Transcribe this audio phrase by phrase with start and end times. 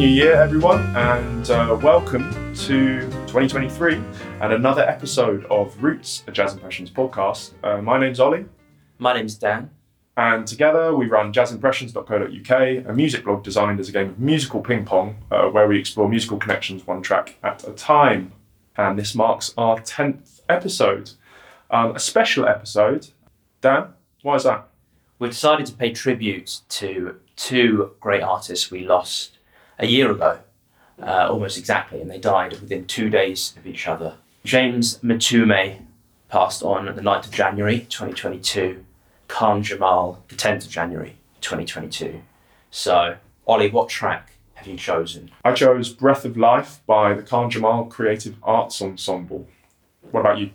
[0.00, 3.96] New Year, everyone, and uh, welcome to 2023
[4.40, 7.52] and another episode of Roots, a Jazz Impressions podcast.
[7.62, 8.46] Uh, my name's Ollie,
[8.96, 9.68] My name's Dan.
[10.16, 14.86] and together we run jazzimpressions.co.uk, a music blog designed as a game of musical ping
[14.86, 18.32] pong uh, where we explore musical connections one track at a time.
[18.78, 21.10] And this marks our 10th episode,
[21.70, 23.08] um, a special episode.
[23.60, 23.88] Dan,
[24.22, 24.66] why is that?
[25.18, 29.36] We decided to pay tribute to two great artists we lost
[29.80, 30.38] a year ago,
[31.02, 34.14] uh, almost exactly, and they died within two days of each other.
[34.44, 35.82] James Mtume
[36.28, 38.84] passed on the 9th of January 2022,
[39.26, 42.20] Khan Jamal the 10th of January 2022.
[42.70, 45.30] So, Ollie, what track have you chosen?
[45.44, 49.48] I chose Breath of Life by the Khan Jamal Creative Arts Ensemble.
[50.10, 50.50] What about you?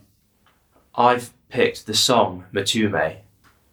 [0.94, 3.18] I've picked the song Mtume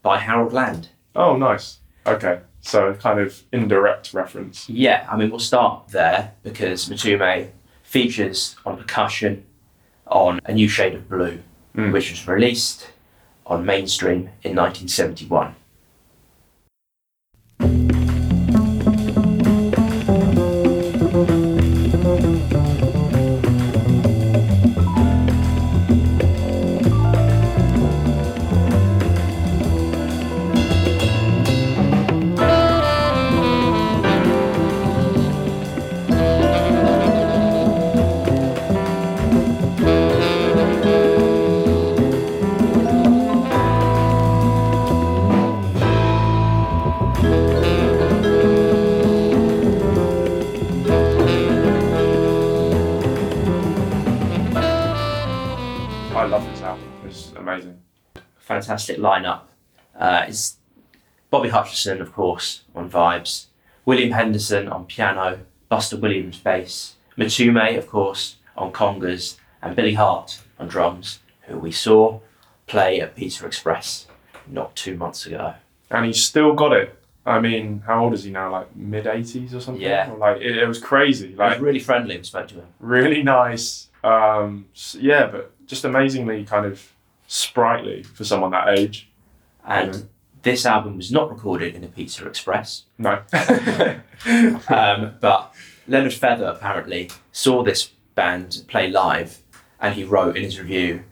[0.00, 0.88] by Harold Land.
[1.14, 1.78] Oh, nice.
[2.06, 4.68] Okay, so a kind of indirect reference.
[4.68, 7.50] Yeah, I mean, we'll start there because Mtume
[7.82, 9.44] features on percussion
[10.06, 11.40] on A New Shade of Blue,
[11.76, 11.92] Mm.
[11.92, 12.90] which was released
[13.46, 15.54] on mainstream in 1971.
[58.62, 59.40] Fantastic lineup.
[59.98, 60.56] Uh, it's
[61.30, 63.46] Bobby Hutcherson, of course, on vibes,
[63.84, 70.40] William Henderson on piano, Buster Williams bass, Mtume, of course, on congas, and Billy Hart
[70.60, 72.20] on drums, who we saw
[72.68, 74.06] play at Pizza Express
[74.46, 75.54] not two months ago.
[75.90, 76.96] And he's still got it.
[77.26, 78.52] I mean, how old is he now?
[78.52, 79.82] Like mid 80s or something?
[79.82, 80.12] Yeah.
[80.12, 81.34] Or Like, it, it was crazy.
[81.34, 82.16] Like, was really friendly.
[82.16, 82.66] We spoke to him.
[82.78, 83.88] really nice.
[84.04, 86.92] Um, yeah, but just amazingly kind of
[87.32, 89.08] sprightly for someone that age.
[89.66, 90.00] And Yeah.
[90.42, 93.22] this album was not recorded in a Pizza Express, No.
[94.68, 95.54] um, but
[95.88, 99.38] Leonard Feather apparently saw this band play live,
[99.80, 101.04] and he wrote in his review,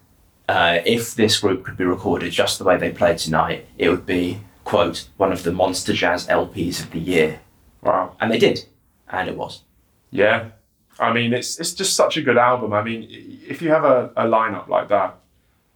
[0.48, 4.04] uh, "If this group could be recorded just the way they played tonight, it would
[4.04, 7.40] be quote one of the monster jazz LPs of the year."
[7.80, 8.14] wow.
[8.20, 8.66] And they did,
[9.08, 9.62] and it was.
[10.10, 10.50] Yeah,
[10.98, 12.74] I mean it's it's just such a good album.
[12.74, 13.08] I mean,
[13.48, 15.16] if you have a, a lineup like that,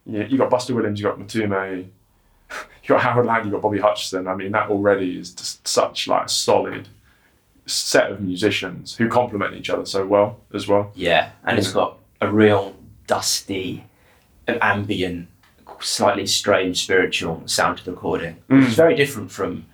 [0.07, 1.85] you you got Buster Williams, you got Mtume,
[2.53, 4.31] you got Harold Land, you got Bobby Hutcherson.
[4.31, 6.89] I mean, that already is just such like a solid
[7.67, 10.93] set of musicians who complement each other so well as well.
[10.95, 12.77] Yeah, and it's got a real
[13.07, 13.85] dusty,
[14.47, 15.29] ambient,
[15.81, 18.37] slightly strange spiritual sound to the recording.
[18.49, 18.67] Mm.
[18.67, 19.67] It's very different from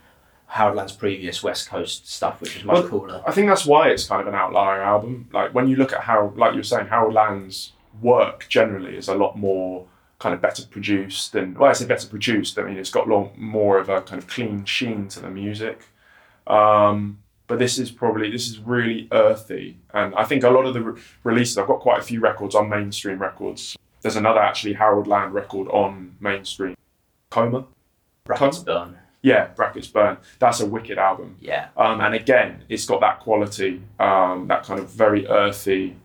[0.47, 3.23] Harold Land's previous West Coast stuff, which was much Well, cooler.
[3.27, 5.29] I think that's why it's kind of an outlier album.
[5.33, 9.09] Like when you look at how, like you were saying, Harold Land's work generally is
[9.09, 9.87] a lot more
[10.21, 12.59] kind of better produced and well, I say better produced.
[12.59, 15.81] I mean, it's got lot more of a kind of clean sheen to the music.
[16.47, 20.75] Um, but this is probably this is really earthy, and I think a lot of
[20.75, 21.59] the re- releases.
[21.59, 23.77] I've got quite a few records on mainstream records.
[24.03, 26.77] There's another actually Harold Land record on mainstream.
[27.35, 27.67] Choma.
[28.25, 28.97] Brackets burn.
[29.23, 30.19] Yeah, brackets burn.
[30.39, 31.37] That's a wicked album.
[31.41, 35.97] Yeah, Um, and again, it's got that quality, um, that kind of very earthy.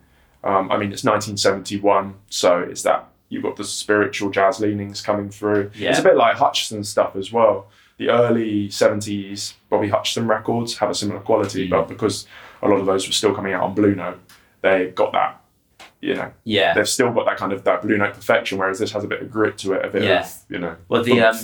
[0.43, 5.29] Um, I mean, it's 1971, so it's that you've got the spiritual jazz leanings coming
[5.29, 5.69] through.
[5.75, 5.89] Yeah.
[5.91, 7.67] It's a bit like Hutcherson stuff as well.
[7.97, 11.71] The early 70s Bobby Hutcherson records have a similar quality, Mm.
[11.71, 12.27] but because
[12.61, 14.19] a lot of those were still coming out on Blue Note,
[14.61, 15.41] they got that,
[16.01, 16.73] you know, yeah.
[16.73, 19.21] they've still got that kind of that Blue Note perfection, whereas this has a bit
[19.21, 20.21] of grit to it, a bit Yeah.
[20.21, 20.75] of, you know.
[20.87, 21.37] Well, the um,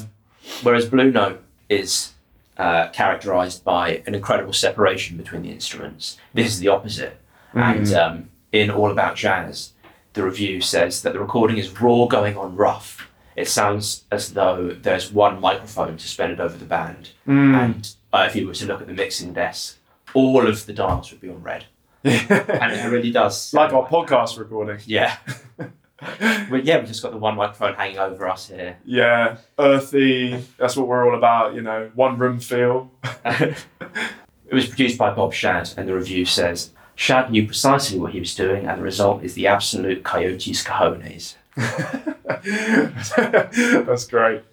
[0.63, 2.13] whereas Blue Note is
[2.57, 6.17] uh, characterized by an incredible separation between the instruments.
[6.33, 7.17] This is the opposite.
[7.53, 9.70] And um, in All About Jazz,
[10.13, 13.07] the review says that the recording is raw going on rough.
[13.35, 17.55] It sounds as though there's one microphone suspended over the band, Mm.
[17.55, 19.77] and uh, if you were to look at the mixing desk,
[20.13, 21.65] all of the dials would be on red,
[22.03, 23.53] and it really does.
[23.53, 24.79] like our podcast recording.
[24.85, 25.15] Yeah.
[25.59, 28.77] well, yeah, we've just got the one microphone hanging over us here.
[28.83, 30.43] Yeah, earthy.
[30.57, 31.89] That's what we're all about, you know.
[31.95, 32.91] One room feel.
[34.47, 38.19] It was produced by Bob Shad, and the review says Shad knew precisely what he
[38.19, 41.33] was doing, and the result is the absolute coyotes cojones.
[43.85, 44.43] That's great.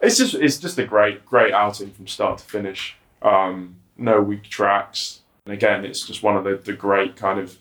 [0.00, 2.96] It's just it's just a great great outing from start to finish.
[3.22, 5.22] Um, no weak tracks.
[5.46, 7.58] And again, it's just one of the, the great kind of,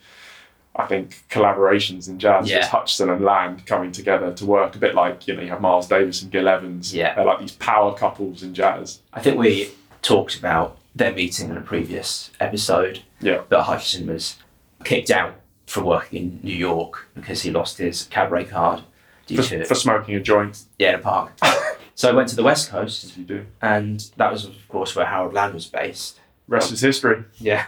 [0.75, 2.47] I think, collaborations in jazz.
[2.47, 2.57] Yeah.
[2.57, 5.61] It's Hutcherson and Land coming together to work a bit like, you know, you have
[5.61, 6.93] Miles Davis and Gil Evans.
[6.93, 7.15] Yeah.
[7.15, 9.01] They're like these power couples in jazz.
[9.11, 9.71] I think we
[10.03, 13.01] talked about their meeting in a previous episode.
[13.25, 13.41] Yeah.
[13.49, 14.37] That Hutcherson was
[14.83, 15.35] kicked out
[15.65, 18.83] from working in New York because he lost his cabaret card
[19.25, 21.31] due For, to for smoking a joint, yeah, in a park.
[21.95, 23.45] so I went to the West Coast, as you do.
[23.61, 26.19] and that was of course where Harold Land was based.
[26.47, 27.23] Rest is history.
[27.39, 27.65] Yeah.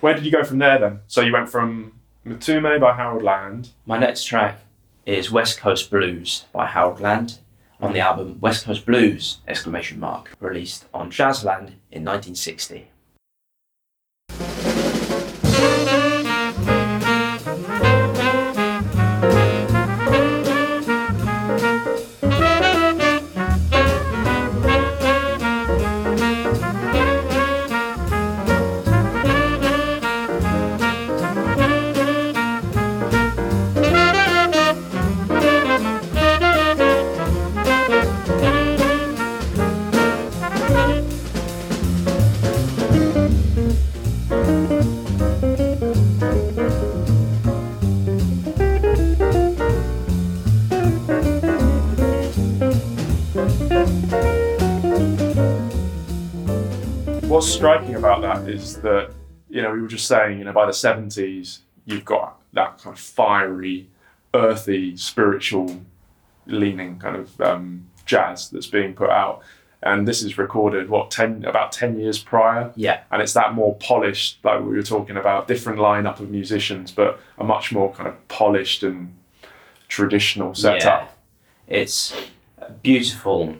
[0.00, 1.00] Where did you go from there then?
[1.06, 1.92] So you went from
[2.26, 3.70] Mtume by Harold Land.
[3.86, 4.58] My next track
[5.06, 7.38] is West Coast Blues by Harold Land
[7.80, 12.88] on the album West Coast Blues exclamation mark released on Jazzland in 1960.
[58.74, 59.10] That,
[59.48, 62.94] you know, we were just saying, you know, by the 70s, you've got that kind
[62.94, 63.88] of fiery,
[64.34, 65.80] earthy, spiritual
[66.46, 69.42] leaning kind of um, jazz that's being put out.
[69.82, 72.72] And this is recorded, what, 10, about 10 years prior?
[72.76, 76.90] Yeah, And it's that more polished, like we were talking about, different lineup of musicians,
[76.90, 79.14] but a much more kind of polished and
[79.88, 80.82] traditional setup.
[81.68, 81.78] Yeah.
[81.78, 82.16] It's
[82.58, 83.56] a beautiful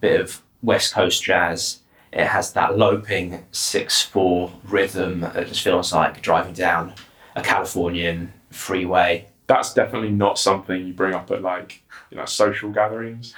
[0.00, 1.80] bit of West Coast jazz.
[2.12, 6.94] It has that loping 6 4 rhythm that just feels like driving down
[7.36, 9.26] a Californian freeway.
[9.46, 13.34] that's definitely not something you bring up at like you know social gatherings.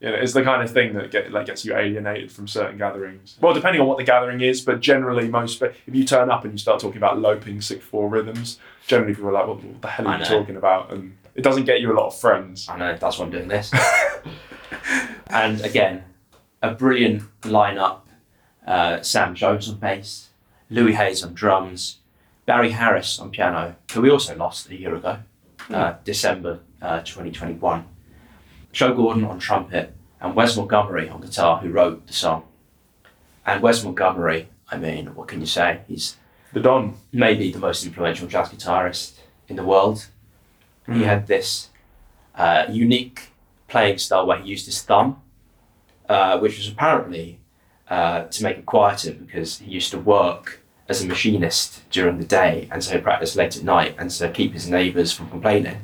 [0.00, 2.76] You know, it's the kind of thing that get, like gets you alienated from certain
[2.76, 3.38] gatherings.
[3.40, 5.62] Well, depending on what the gathering is, but generally most.
[5.62, 9.30] If you turn up and you start talking about loping six four rhythms, generally people
[9.30, 11.92] are like, "What, what the hell are you talking about?" And it doesn't get you
[11.92, 12.68] a lot of friends.
[12.68, 13.72] I know, that's why I'm doing this.
[15.28, 16.04] and again,
[16.62, 18.00] a brilliant lineup.
[18.66, 20.30] Uh, Sam Jones on bass,
[20.70, 21.98] Louis Hayes on drums,
[22.46, 25.18] Barry Harris on piano, who we also lost a year ago,
[25.70, 27.84] uh, December uh, 2021.
[28.72, 32.44] Joe Gordon on trumpet, and Wes Montgomery on guitar, who wrote the song.
[33.46, 35.80] And Wes Montgomery, I mean, what can you say?
[35.88, 36.16] He's
[36.52, 36.96] The Don.
[37.12, 40.06] maybe the most influential jazz guitarist in the world.
[40.86, 41.04] He Mm.
[41.04, 41.70] had this
[42.34, 43.30] uh, unique
[43.68, 45.20] playing style where he used his thumb,
[46.08, 47.38] uh, which was apparently
[47.88, 52.24] uh, to make it quieter because he used to work as a machinist during the
[52.24, 55.78] day and so he practiced late at night and to keep his neighbours from complaining,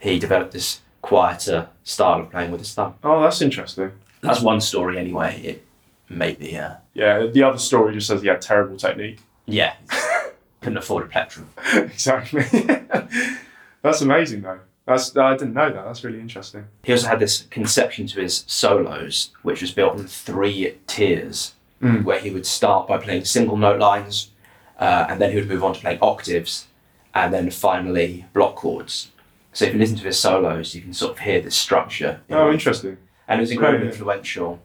[0.00, 2.94] he developed this quieter style of playing with his thumb.
[3.04, 3.92] Oh, that's interesting.
[4.22, 5.40] That's one story anyway.
[5.42, 5.64] It
[6.08, 9.20] may be, uh, Yeah, the other story just says he had terrible technique.
[9.46, 9.74] yeah,
[10.60, 11.48] couldn't afford a plectrum.
[11.74, 12.42] exactly.
[13.82, 14.60] that's amazing though.
[14.90, 15.84] That's I didn't know that.
[15.84, 16.64] That's really interesting.
[16.82, 22.04] He also had this conception to his solos, which was built on three tiers, Mm.
[22.04, 24.30] where he would start by playing single note lines,
[24.78, 26.66] uh, and then he would move on to playing octaves,
[27.14, 29.12] and then finally block chords.
[29.54, 32.20] So if you listen to his solos, you can sort of hear this structure.
[32.28, 32.98] in Oh, interesting.
[33.26, 33.92] and it was incredibly Yeah.
[33.92, 34.60] influential,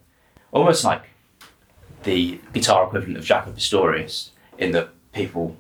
[0.52, 1.04] almost like
[2.04, 5.56] the guitar equivalent of Jaco Pastorius, in that people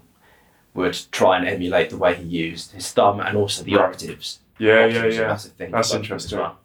[0.73, 4.39] would try and emulate the way he used his thumb and also the octaves.
[4.57, 5.27] Yeah, Octaves yeah, are a yeah.
[5.27, 6.39] massive thing That's for both of interesting.
[6.39, 6.57] Well.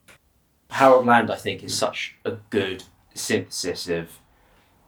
[0.71, 4.19] Harold Land, I think, is such a good synthesis of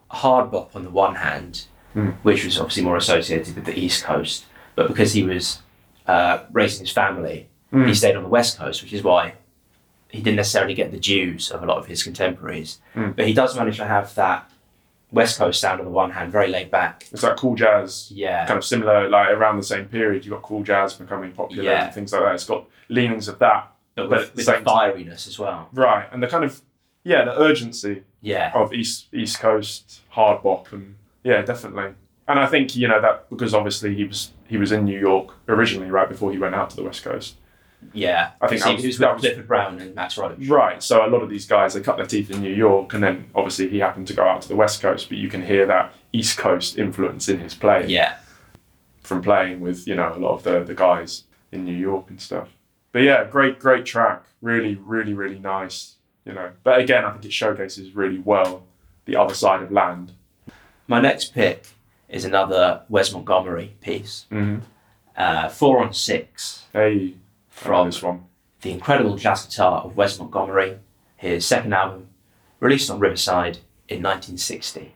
[0.09, 2.11] hard bop on the one hand, Hmm.
[2.23, 4.45] which was obviously more associated with the East Coast,
[4.75, 5.61] but because he was
[6.07, 7.85] uh, raising his family, Hmm.
[7.87, 9.33] he stayed on the West Coast, which is why
[10.09, 12.79] he didn't necessarily get the dues of a lot of his contemporaries.
[12.93, 13.11] Hmm.
[13.11, 14.49] But he does manage to have that
[15.13, 17.05] West Coast sound on the one hand, very laid back.
[17.11, 18.45] It's like cool jazz, Yeah.
[18.47, 20.25] kind of similar, like around the same period.
[20.25, 21.85] you've got cool jazz becoming popular Yeah.
[21.85, 22.33] and things like that.
[22.35, 25.69] It's got leanings of that, But but with, with the fieriness as well.
[25.73, 26.07] right?
[26.11, 26.61] And the kind of
[27.05, 28.51] yeah, the urgency Yeah.
[28.55, 31.93] of East East Coast hard bop, and yeah, definitely.
[32.27, 35.35] And I think you know that because obviously he was he was in New York
[35.47, 37.35] originally, right before he went out to the West Coast.
[37.93, 38.31] Yeah.
[38.41, 40.47] I think that was- he was with was- Clifford Brown and Max Roach.
[40.47, 40.81] Right.
[40.81, 43.25] So a lot of these guys they cut their teeth in New York, and then
[43.35, 45.93] obviously he happened to go out to the West Coast, but you can hear that
[46.13, 47.89] East Coast influence in his playing.
[47.89, 48.15] Yeah.
[49.01, 52.21] from playing with you know a lot of the the guys in New York and
[52.21, 52.47] stuff.
[52.93, 55.95] But yeah, great great track, really really really nice.
[56.25, 58.63] You know, but again, I think it showcases really well
[59.03, 60.13] the other side of land.
[60.87, 61.65] My next pick
[62.07, 64.25] is another Wes Montgomery piece.
[64.31, 64.59] Mm-hmm.
[65.17, 67.15] Uh, four on six Hey,
[67.97, 68.25] from
[68.61, 70.79] the incredible jazz guitar of Wes Montgomery,
[71.15, 72.07] his second album,
[72.59, 74.95] released on Riverside in 1960.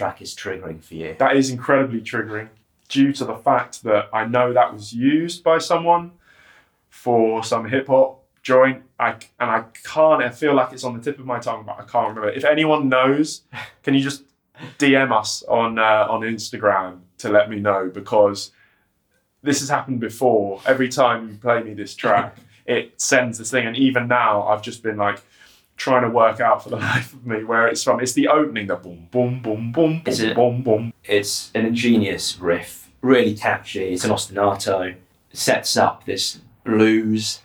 [0.00, 1.14] Track is triggering for you.
[1.18, 2.48] That is incredibly triggering
[2.88, 6.12] due to the fact that I know that was used by someone
[6.88, 8.82] for some hip hop joint.
[8.98, 11.78] I, and I can't, I feel like it's on the tip of my tongue, but
[11.78, 12.30] I can't remember.
[12.30, 13.42] If anyone knows,
[13.82, 14.22] can you just
[14.78, 17.90] DM us on, uh, on Instagram to let me know?
[17.92, 18.52] Because
[19.42, 20.62] this has happened before.
[20.64, 23.66] Every time you play me this track, it sends this thing.
[23.66, 25.20] And even now, I've just been like,
[25.80, 28.00] trying to work out for the life of me where it's from.
[28.00, 30.92] It's the opening, the boom, boom, boom, boom, boom, it- boom, boom.
[31.04, 33.92] It's an ingenious riff, really catchy.
[33.94, 34.90] It's an ostinato.
[34.90, 35.00] It
[35.32, 37.40] Sets up this blues,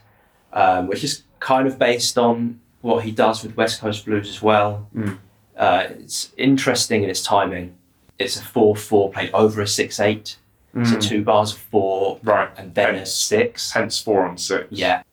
[0.52, 4.42] um, which is kind of based on what he does with West Coast blues as
[4.42, 4.88] well.
[4.96, 5.18] Mm.
[5.56, 7.76] Uh, it's interesting in its timing.
[8.20, 10.38] It's a 4 4 played over a 6 8.
[10.84, 12.50] So two bars of 4 Right.
[12.58, 13.72] and then a 6.
[13.72, 14.68] Hence four on six.
[14.72, 15.04] Yeah.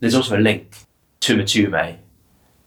[0.00, 0.76] There's also a link
[1.20, 1.96] to Mtume,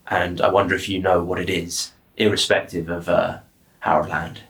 [0.07, 3.39] and I wonder if you know what it is, irrespective of uh,
[3.79, 4.41] Harold Land.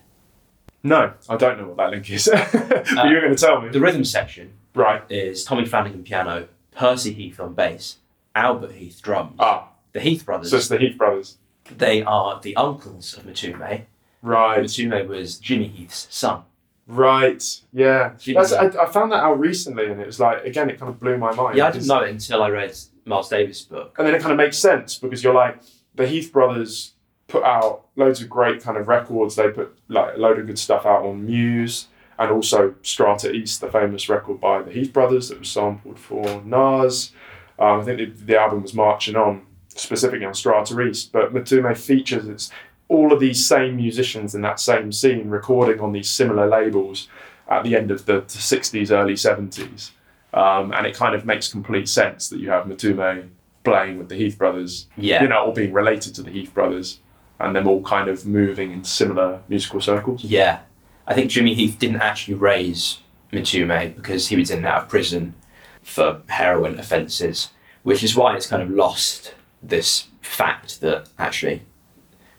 [0.84, 2.30] No, I don't know what that link is.
[2.34, 3.70] but you're going to tell me.
[3.70, 5.04] The rhythm section right.
[5.10, 7.98] is Tommy Flanagan piano, Percy Heath on bass,
[8.36, 9.36] Albert Heath drums.
[9.40, 11.38] Ah, The Heath brothers, so it's the Heath brothers.
[11.78, 13.84] they are the uncles of Mtume.
[14.22, 14.60] Right.
[14.60, 16.44] Mtume was Jimmy Heath's son.
[16.86, 17.44] Right.
[17.72, 18.14] Yeah.
[18.28, 21.18] I, I found that out recently, and it was like again, it kind of blew
[21.18, 21.58] my mind.
[21.58, 23.96] Yeah, I didn't know it until I read Miles Davis' book.
[23.98, 25.62] and then it kind of makes sense because you're like
[25.96, 26.94] the Heath brothers
[27.28, 29.36] put out loads of great kind of records.
[29.36, 31.88] They put like a load of good stuff out on Muse
[32.20, 36.42] and also Strata East, the famous record by the Heath brothers that was sampled for
[36.44, 37.12] Nas.
[37.60, 41.76] Um, I think the, the album was marching on specifically on Strata East, but Mtume
[41.78, 42.52] features it's
[42.88, 47.08] all of these same musicians in that same scene recording on these similar labels
[47.50, 49.92] at the end of the, the 60s, early 70s.
[50.34, 53.30] Um, and it kind of makes complete sense that you have Mtume
[53.64, 55.22] playing with the Heath brothers, Yeah.
[55.22, 57.00] you know, all being related to the Heath brothers,
[57.40, 60.24] and them all kind of moving in similar musical circles.
[60.24, 60.60] Yeah.
[61.06, 63.00] I think Jimmy Heath didn't actually raise
[63.32, 65.36] Mtume because he was in and out of prison
[65.82, 67.50] for heroin offences,
[67.84, 71.62] which is why it's kind of lost this fact that actually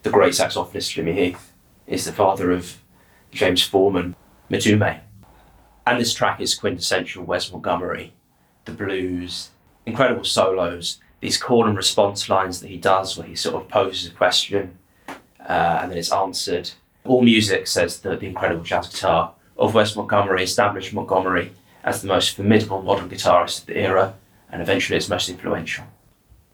[0.02, 1.52] the great saxophonist Jimmy Heath
[1.86, 2.78] is the father of
[3.30, 4.16] James Foreman
[4.50, 5.00] Mtume.
[5.86, 8.12] And this track is quintessential Wes Montgomery.
[8.64, 9.50] The blues,
[9.84, 14.08] incredible solos, these call and response lines that he does where he sort of poses
[14.08, 16.70] a question uh, and then it's answered.
[17.04, 22.08] All music says that the incredible jazz guitar of Wes Montgomery established Montgomery as the
[22.08, 24.14] most formidable modern guitarist of the era
[24.50, 25.84] and eventually its most influential.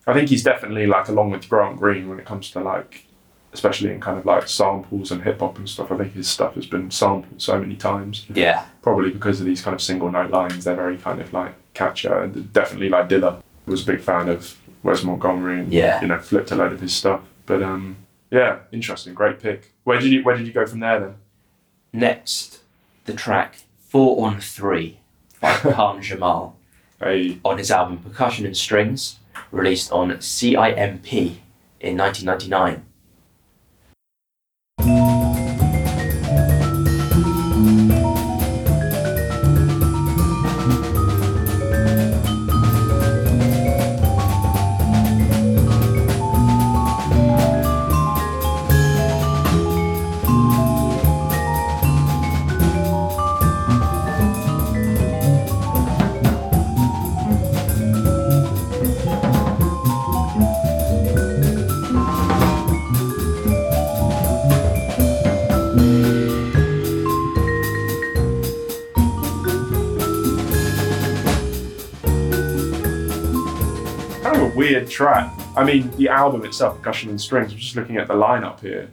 [0.06, 3.06] I think he's definitely like along with Grant Green when it comes to like,
[3.52, 5.90] especially in kind of like samples and hip hop and stuff.
[5.90, 9.61] I think his stuff has been sampled so many times, Yeah, probably because of these
[9.62, 10.64] kind of single note lines.
[10.64, 12.09] They're very kind of like catchy.
[12.09, 16.00] And definitely like Dilla was a big fan of Wes Montgomery and Yeah.
[16.00, 17.21] you know flipped a load of his stuff.
[17.47, 17.97] But um,
[18.30, 19.73] yeah, interesting, great pick.
[19.85, 21.14] Where did you where did you go from there then?
[21.92, 22.61] Next,
[23.04, 23.57] the track
[23.88, 24.99] Four on Three
[25.40, 26.57] by Khan Jamal
[27.02, 29.16] A on his album Percussion and Strings,
[29.50, 31.12] released on CIMP
[31.80, 32.85] in 1999.
[74.90, 75.32] Track.
[75.56, 77.52] I mean, the album itself, Percussion and Strings.
[77.52, 78.90] I'm just looking at the lineup here.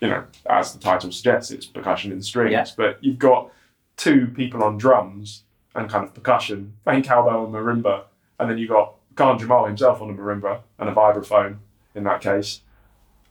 [0.00, 2.52] you know, as the title suggests, it's percussion and strings.
[2.52, 2.66] Yeah.
[2.76, 3.50] But you've got
[3.96, 8.02] two people on drums and kind of percussion, playing cowbell and marimba,
[8.38, 11.58] and then you've got Khan Jamal himself on a marimba and a vibraphone
[11.94, 12.60] in that case.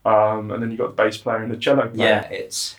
[0.05, 2.07] Um, and then you've got the bass player and the cello player.
[2.07, 2.75] Yeah, it's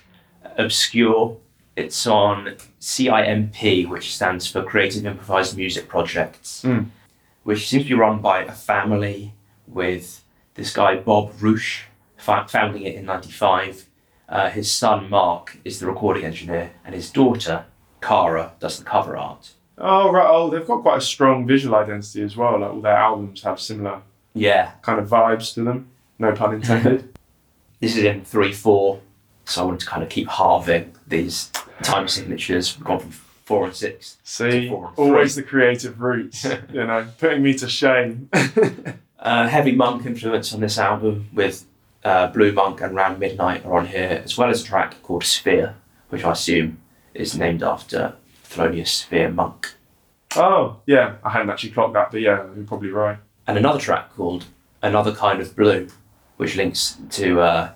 [0.57, 1.37] obscure.
[1.77, 6.87] It's on CIMP, which stands for Creative Improvised Music Projects, Mm.
[7.45, 9.35] Which seems to be run by a family
[9.67, 10.25] with
[10.55, 11.83] this guy Bob Rusch
[12.17, 13.87] founding it in '95.
[14.29, 17.67] Uh, his son Mark is the recording engineer, and his daughter
[18.01, 19.53] Cara does the cover art.
[19.79, 20.27] Oh right.
[20.29, 22.59] Oh, they've got quite a strong visual identity as well.
[22.61, 24.03] Like all their albums have similar
[24.35, 25.89] Yeah, kind of vibes to them.
[26.19, 27.17] No pun intended.
[27.81, 29.01] this is in three four,
[29.45, 31.51] so I wanted to kind of keep halving these
[31.83, 32.77] time signatures.
[32.77, 33.11] We've gone from
[33.45, 34.19] four and six.
[34.25, 36.45] See, Four, always the creative roots.
[36.73, 38.29] you know, putting me to shame.
[39.17, 41.65] Uh, heavy monk influence on this album with
[42.05, 45.25] uh, Blue Monk and Round Midnight are on here, as well as a track called
[45.25, 45.77] Sphere,
[46.11, 46.77] which I assume
[47.15, 49.73] is named after Thelonious Sphere Monk.
[50.37, 53.17] oh yeah, I hadn't actually clocked that, but yeah, you're probably right.
[53.47, 54.45] And another track called
[54.83, 55.89] Another Kind of Blue,
[56.37, 57.73] which links to uh,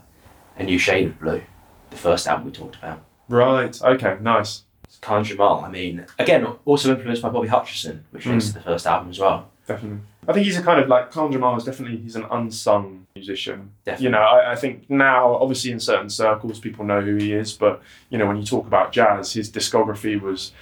[0.58, 1.40] A New Shade of Blue,
[1.88, 3.02] the first album we talked about.
[3.30, 3.80] Right.
[3.80, 4.18] Okay.
[4.20, 4.64] Nice.
[5.00, 8.86] Khan Jamal, I mean, again, also influenced by Bobby Hutcherson, which links to the first
[8.86, 9.50] album as well.
[9.66, 10.00] Definitely.
[10.26, 13.72] I think he's a kind of like Khan Jamal is definitely he's an unsung musician.
[13.84, 14.04] Definitely.
[14.04, 17.52] You know, I, I think now obviously in certain circles people know who he is,
[17.52, 20.52] but you know when you talk about jazz, his discography was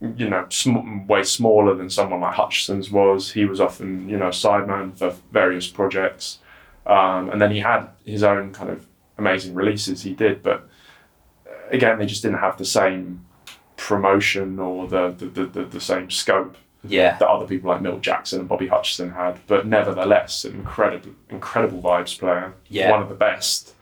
[0.00, 3.32] you know sm- way smaller than someone like Hutcherson's was.
[3.32, 6.38] He was often you know sideman for various projects,
[6.86, 8.86] um, and then he had his own kind of
[9.18, 10.02] amazing releases.
[10.02, 10.68] He did, but
[11.46, 13.24] uh, again they just didn't have the same
[13.86, 18.00] promotion or the the, the, the, the same scope Yeah, that other people like Milt
[18.02, 22.54] Jackson and Bobby Hutcherson had, but nevertheless, an incredible, incredible vibes player.
[22.68, 22.90] Yeah.
[22.90, 23.74] One of the best.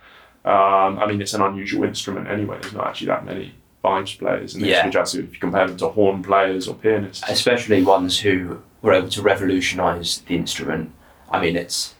[0.44, 2.58] Um, I mean, it's an unusual instrument anyway.
[2.60, 4.88] There's not actually that many vibes players in the Yeah.
[4.90, 7.24] jazz if you compare them to horn players or pianists.
[7.28, 10.92] especially ones who were able to revolutionise the instrument.
[11.30, 11.94] I mean, it's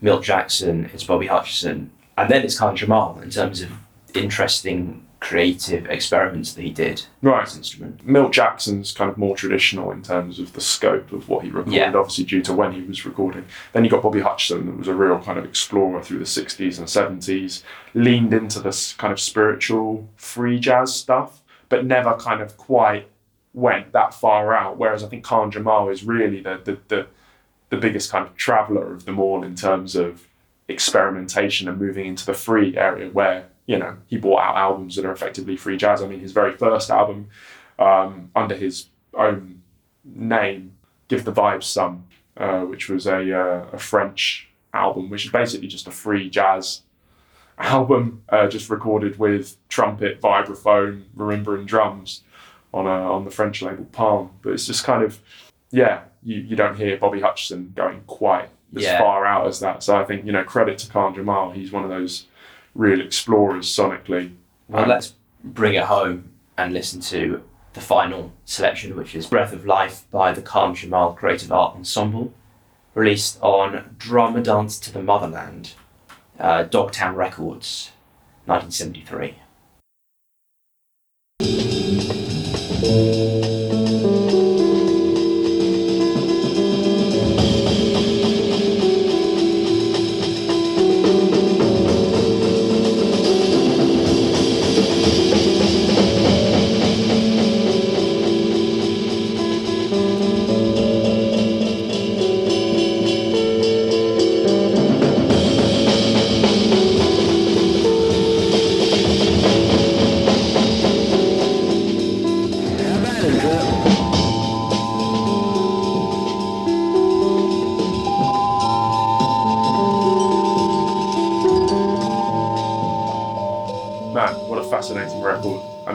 [0.00, 3.70] Milt Jackson, it's Bobby Hutcherson, and then it's Khan Jamal in terms of
[4.14, 7.44] interesting creative experiments that he did with Right.
[7.44, 8.06] this instrument.
[8.06, 11.72] Milt Jackson's kind of more traditional in terms of the scope of what he recorded,
[11.74, 11.92] Yeah.
[11.94, 13.44] obviously due to when he was recording.
[13.72, 16.78] Then you got Bobby Hutcherson, that was a real kind of explorer through the 60s
[16.78, 17.62] and 70s,
[17.92, 23.08] leaned into this kind of spiritual free jazz stuff, but never kind of quite
[23.52, 24.76] went that far out.
[24.78, 27.06] Whereas I think Khan Jamal is really the, the, the,
[27.70, 30.28] the biggest kind of traveller of them all in terms of
[30.68, 35.04] experimentation and moving into the free area where, you know, he bought out albums that
[35.04, 36.02] are effectively free jazz.
[36.02, 37.28] I mean, his very first album
[37.78, 39.62] um, under his own
[40.04, 40.72] name,
[41.08, 45.68] Give the Vibes Some, uh, which was a, uh, a French album, which is basically
[45.68, 46.82] just a free jazz
[47.58, 52.22] album, uh, just recorded with trumpet, vibraphone, marimba, and drums
[52.74, 54.30] on a, on the French label Palm.
[54.42, 55.18] But it's just kind of,
[55.70, 58.98] yeah, you, you don't hear Bobby Hutcherson going quite as Yeah.
[58.98, 59.82] far out as that.
[59.82, 61.52] So I think, you know, credit to Khan Jamal.
[61.52, 62.26] He's one of those
[62.76, 64.32] real explorers sonically.
[64.68, 69.52] Well, Um, let's bring it home and listen to the final selection, which is Breath
[69.52, 72.32] of Life by the Khan Jamal Creative Art Ensemble,
[72.94, 75.72] released on Drum Dance to the Motherland,
[76.38, 77.90] uh, Dogtown Records,
[78.46, 79.36] 1973.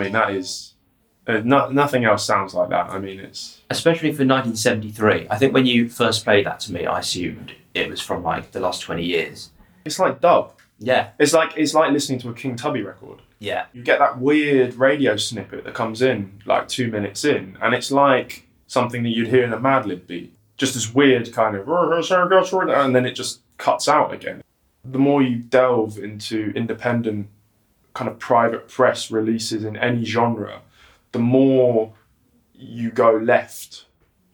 [0.04, 0.74] Mean, that is.
[1.28, 2.90] Uh, no, nothing else sounds like that.
[2.90, 3.62] I mean, it's.
[3.70, 5.28] especially for 1973.
[5.30, 8.52] I think when you first played that to me, I assumed it was from like
[8.52, 9.52] the last 20 years.
[9.86, 10.54] It's like dub.
[10.84, 13.20] Yeah, It's like it's like listening to a King Tubby record.
[13.38, 17.76] yeah, You get that weird radio snippet that comes in like two minutes in, and
[17.76, 20.34] it's like something that you'd hear in a Madlib beat.
[20.58, 24.42] Just this weird kind of, and then it just cuts out again.
[24.84, 27.28] The more you delve into independent,
[27.94, 30.62] kind of private press releases in any genre,
[31.12, 31.94] the more
[32.54, 33.86] you go left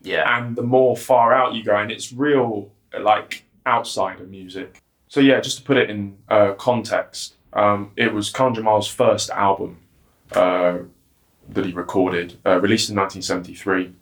[0.02, 0.38] yeah.
[0.38, 4.82] and the more far out you go, and it's real like outsider music.
[5.08, 9.30] So yeah, just to put it in uh, context, Um, it was Khan Jamal's first
[9.32, 9.78] album
[10.34, 10.80] uh,
[11.50, 13.94] that he recorded, uh, released in 1973.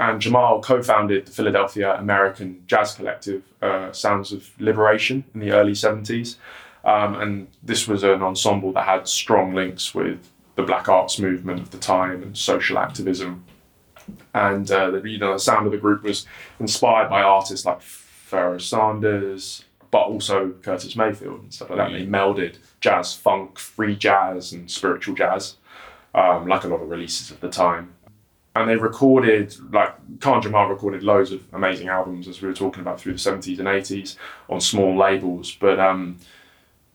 [0.00, 5.50] And Jamal co founded the Philadelphia American Jazz Collective, uh, Sounds of Liberation, in the
[5.50, 6.36] early 70s.
[6.84, 11.60] Um, and this was an ensemble that had strong links with the black arts movement
[11.60, 13.44] of the time and social activism.
[14.34, 16.26] And uh, the, you know, the sound of the group was
[16.58, 21.92] inspired by artists like Pharoah Sanders, but also Curtis Mayfield and stuff like that.
[21.92, 25.56] They melded jazz, funk, free jazz, and spiritual jazz,
[26.14, 27.94] um, like a lot of releases of the time.
[28.54, 32.80] And they recorded, like Khan Jamal recorded loads of amazing albums, as we were talking
[32.80, 34.16] about through the 70s and 80s
[34.48, 35.54] on small labels.
[35.54, 36.18] But um,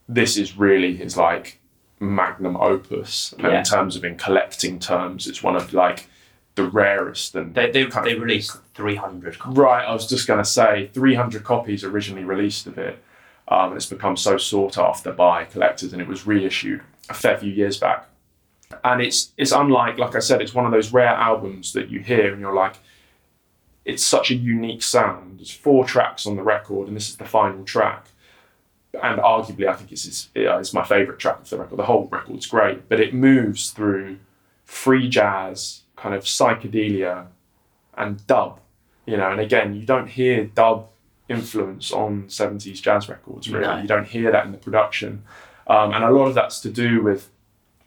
[0.07, 1.59] this is really his like
[1.99, 3.33] magnum opus.
[3.39, 3.59] Yeah.
[3.59, 6.07] in terms of in collecting terms, it's one of like
[6.55, 9.57] the rarest and They, they, kind they released 300 copies.
[9.57, 13.03] Right, I was just going to say 300 copies originally released of it.
[13.47, 17.37] Um, and it's become so sought after by collectors, and it was reissued a fair
[17.37, 18.07] few years back.
[18.83, 21.99] And it's it's unlike, like I said, it's one of those rare albums that you
[21.99, 22.77] hear and you're like,
[23.85, 25.39] it's such a unique sound.
[25.39, 28.07] There's four tracks on the record, and this is the final track.
[29.01, 31.77] And arguably, I think it's it's, it's my favourite track of the record.
[31.77, 34.19] The whole record's great, but it moves through
[34.65, 37.27] free jazz, kind of psychedelia,
[37.97, 38.59] and dub
[39.05, 40.87] you know and again you don't hear dub
[41.29, 43.77] influence on 70s jazz records really No.
[43.77, 45.23] you don't hear that in the production
[45.67, 47.29] um, and a lot of that's to do with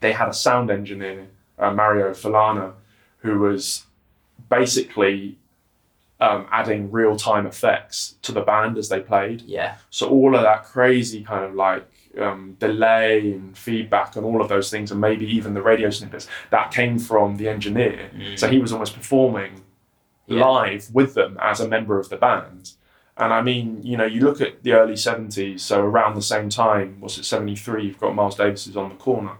[0.00, 1.26] they had a sound engineer
[1.58, 2.72] uh, mario falana
[3.18, 3.84] who was
[4.48, 5.38] basically
[6.20, 9.76] um, adding real-time effects to the band as they played Yeah.
[9.90, 11.86] so all of that crazy kind of like
[12.18, 16.26] um, delay and feedback and all of those things, and maybe even the radio snippets
[16.50, 18.10] that came from the engineer.
[18.36, 19.62] So he was almost performing
[20.26, 20.44] Yeah.
[20.46, 22.72] live with them as a member of the band.
[23.18, 25.62] And I mean, you know, you look at the early seventies.
[25.62, 27.84] So around the same time, was it seventy three?
[27.86, 29.36] You've got Miles Davis's on the corner,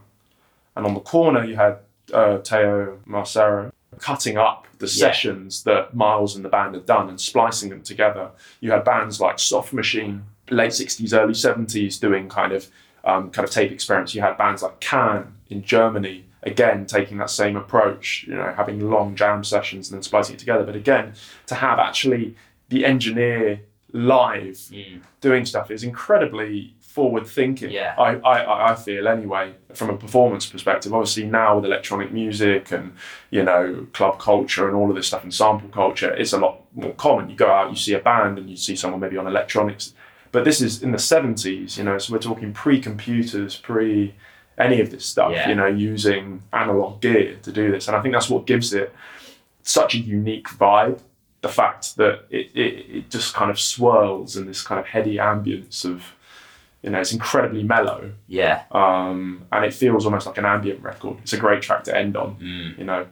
[0.75, 1.79] and on the corner you had
[2.13, 5.07] uh, Teo Macero cutting up the Yeah.
[5.09, 8.31] sessions that Miles and the band had done and splicing them together.
[8.61, 12.69] You had bands like Soft Machine, late sixties, early seventies, doing kind of
[13.05, 14.15] um, kind of tape experiments.
[14.15, 18.25] You had bands like Can in Germany, again taking that same approach.
[18.29, 20.65] You know, having long jam sessions and then splicing it together.
[20.65, 21.15] But again,
[21.47, 22.35] to have actually
[22.69, 23.61] the engineer
[23.93, 25.01] live Mm.
[25.21, 27.71] doing stuff is incredibly forward thinking.
[27.71, 27.95] Yeah.
[27.99, 30.93] I, I, I- feel anyway, from a performance perspective.
[30.95, 32.87] Obviously now with electronic music and,
[33.31, 36.55] you know, club culture and all of this stuff and sample culture, it's a lot
[36.75, 37.29] more common.
[37.31, 39.95] You go out, you see a band and you see someone maybe on electronics.
[40.33, 44.15] But this is in the seventies, you know, so we're talking pre computers, pre
[44.59, 45.49] any of this stuff, Yeah.
[45.51, 47.89] you know, using analog gear to do this.
[47.89, 48.89] And I think that's what gives it
[49.63, 50.99] such a unique vibe.
[51.43, 55.17] The fact that it, it, it just kind of swirls in this kind of heady
[55.17, 55.99] ambience of,
[56.87, 58.63] you know, it's incredibly mellow Yeah.
[58.71, 61.19] um, and it feels almost like an ambient record.
[61.23, 62.79] It's a great track to end on, Mm.
[62.79, 63.07] you know.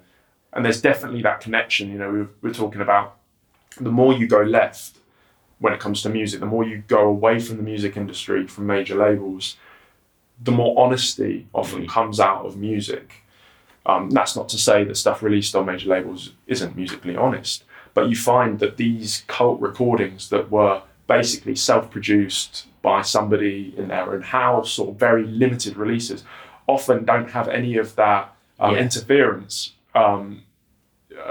[0.52, 1.90] And there's definitely that connection.
[1.90, 3.16] You know, we we're, we're talking about
[3.80, 4.98] the more you go left
[5.58, 8.66] when it comes to music, the more you go away from the music industry, from
[8.66, 9.56] major labels,
[10.42, 11.88] the more honesty often Mm.
[11.88, 13.22] comes out of music.
[13.86, 18.08] Um, that's not to say that stuff released on major labels isn't musically honest, but
[18.08, 24.12] you find that these cult recordings that were basically self produced by somebody in their
[24.12, 26.22] own house or very limited releases
[26.68, 28.82] often don't have any of that um, Yeah.
[28.82, 30.42] interference um,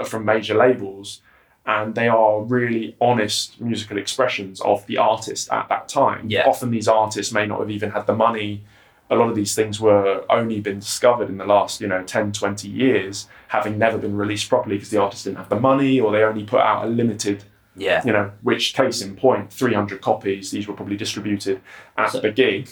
[0.04, 1.22] from major labels.
[1.66, 6.26] And they are really honest musical expressions of the artist at that time.
[6.28, 6.46] Yeah.
[6.46, 8.64] Often these artists may not have even had the money
[9.10, 12.32] a lot of these things were only been discovered in the last you know 10
[12.32, 16.10] 20 years having never been released properly because the artist didn't have the money or
[16.10, 17.44] they only put out a limited
[17.76, 18.02] Yeah.
[18.04, 21.60] you know which case in point 300 copies these were probably distributed
[21.96, 22.68] at So- the gig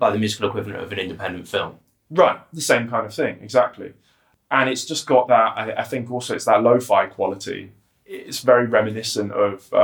[0.00, 1.78] Like the musical equivalent of an independent film.
[2.10, 3.92] right the same kind of thing exactly
[4.50, 7.72] and it's just got that i, I think also it's that lo-fi quality
[8.06, 9.76] it's very reminiscent of uh,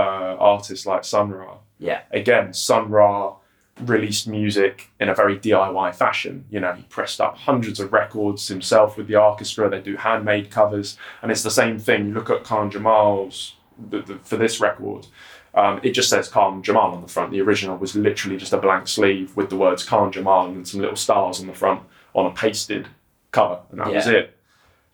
[0.54, 2.00] artists like sun ra Yeah.
[2.10, 3.36] again, Sun Ra
[3.80, 6.44] released music in a very DIY fashion.
[6.48, 9.68] You know, he pressed up hundreds of records himself with the orchestra.
[9.68, 12.06] They do handmade covers, and it's the same thing.
[12.06, 13.56] You look at Khan Jamal's
[13.90, 15.06] the, the, for this record.
[15.54, 17.30] Um, it just says Khan Jamal on the front.
[17.30, 20.80] The original was literally just a blank sleeve with the words Khan Jamal and some
[20.80, 21.82] little stars on the front
[22.14, 22.88] on a pasted
[23.30, 24.36] cover, and that was it.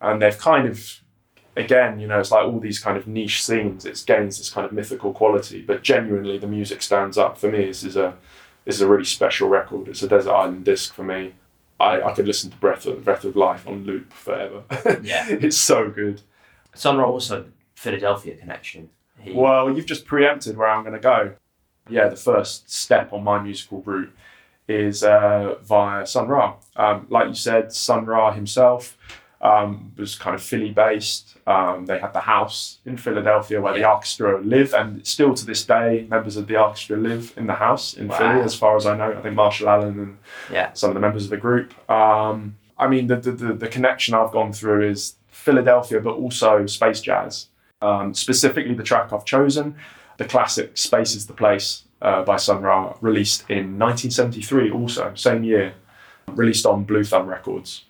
[0.02, 1.00] And they've kind of
[1.56, 3.84] again, you know, it's like all these kind of niche scenes.
[3.84, 7.66] It gains this kind of mythical quality, but genuinely, the music stands up for me.
[7.66, 8.16] This is a
[8.64, 9.88] this is a really special record.
[9.88, 11.34] It's a desert island disc for me.
[11.78, 14.64] I, I could listen to Breath of Breath of Life on loop forever.
[15.02, 15.26] Yeah.
[15.28, 16.22] it's so good.
[16.74, 17.46] Sun Ra also
[17.84, 18.90] Philadelphia connection.
[19.18, 21.32] He, Well, you've just preempted where I'm going to go.
[21.88, 24.12] Yeah, the first step on my musical route
[24.68, 26.54] is uh, via Sun Ra.
[26.76, 28.98] Um, like you said, Sun Ra himself
[29.40, 31.38] um, was kind of Philly based.
[31.46, 35.64] Um, they had the house in Philadelphia where the orchestra live, and still to this
[35.64, 38.18] day, members of the orchestra live in the house in Wow.
[38.18, 39.10] Philly, as far as I know.
[39.16, 40.18] I think Marshall Allen and
[40.52, 40.72] Yeah.
[40.74, 41.72] some of the members of the group.
[41.90, 46.66] Um, I mean, the, the, the, the connection I've gone through is Philadelphia, but also
[46.66, 47.46] space jazz.
[47.82, 49.76] Um, specifically, the track I've chosen,
[50.18, 55.44] the classic Space is the Place uh, by Sun Ra, released in 1973, also, same
[55.44, 55.74] year,
[56.28, 57.84] released on Blue Thumb Records.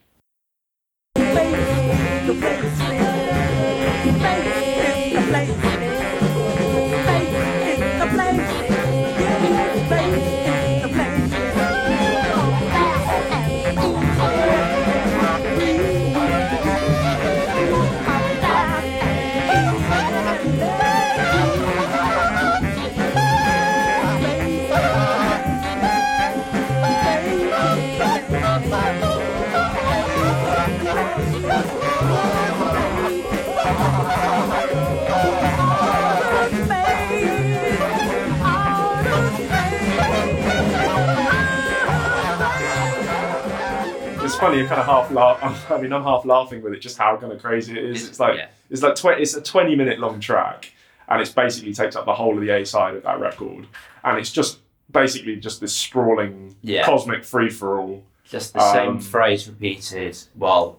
[44.40, 45.70] Funny, you're kind of half laugh.
[45.70, 48.08] I mean, I'm half laughing with it, just how kind of crazy it is.
[48.08, 48.48] It's like Yeah.
[48.70, 50.72] it's like tw- it's a 20 minute long track,
[51.08, 53.66] and it's basically takes up the whole of the A side of that record,
[54.04, 54.58] and it's just
[54.90, 56.84] basically just this sprawling Yeah.
[56.84, 58.02] cosmic free for all.
[58.24, 60.78] Just the same Um, phrase repeated while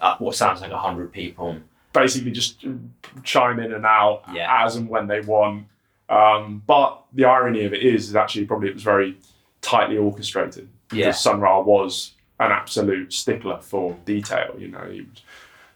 [0.00, 1.56] uh, what sounds like a hundred people.
[1.92, 2.64] basically just
[3.24, 4.64] chime in and out Yeah.
[4.64, 5.66] as and when they want.
[6.08, 9.16] Um, but the irony of it is, is actually probably it was very
[9.60, 10.68] tightly orchestrated.
[10.92, 11.06] Yeah.
[11.06, 14.56] Because Sun Ra was an absolute stickler for detail.
[14.58, 15.20] You know, he would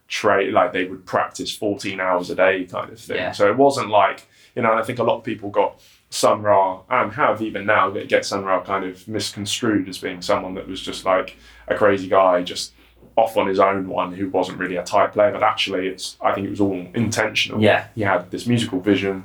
[0.09, 3.17] trade like they would practice 14 hours a day kind of thing.
[3.17, 3.33] Yeah.
[3.33, 4.73] So it wasn't like you know.
[4.73, 8.25] I think a lot of people got Sun Ra and have even now get, get
[8.25, 11.37] Sun Ra kind of misconstrued as being someone that was just like
[11.69, 12.73] a crazy guy, just
[13.17, 15.33] off on his own one who wasn't really a tight player.
[15.33, 17.61] But actually, it's I think it was all intentional.
[17.61, 17.89] Yeah.
[17.95, 19.25] he had this musical vision.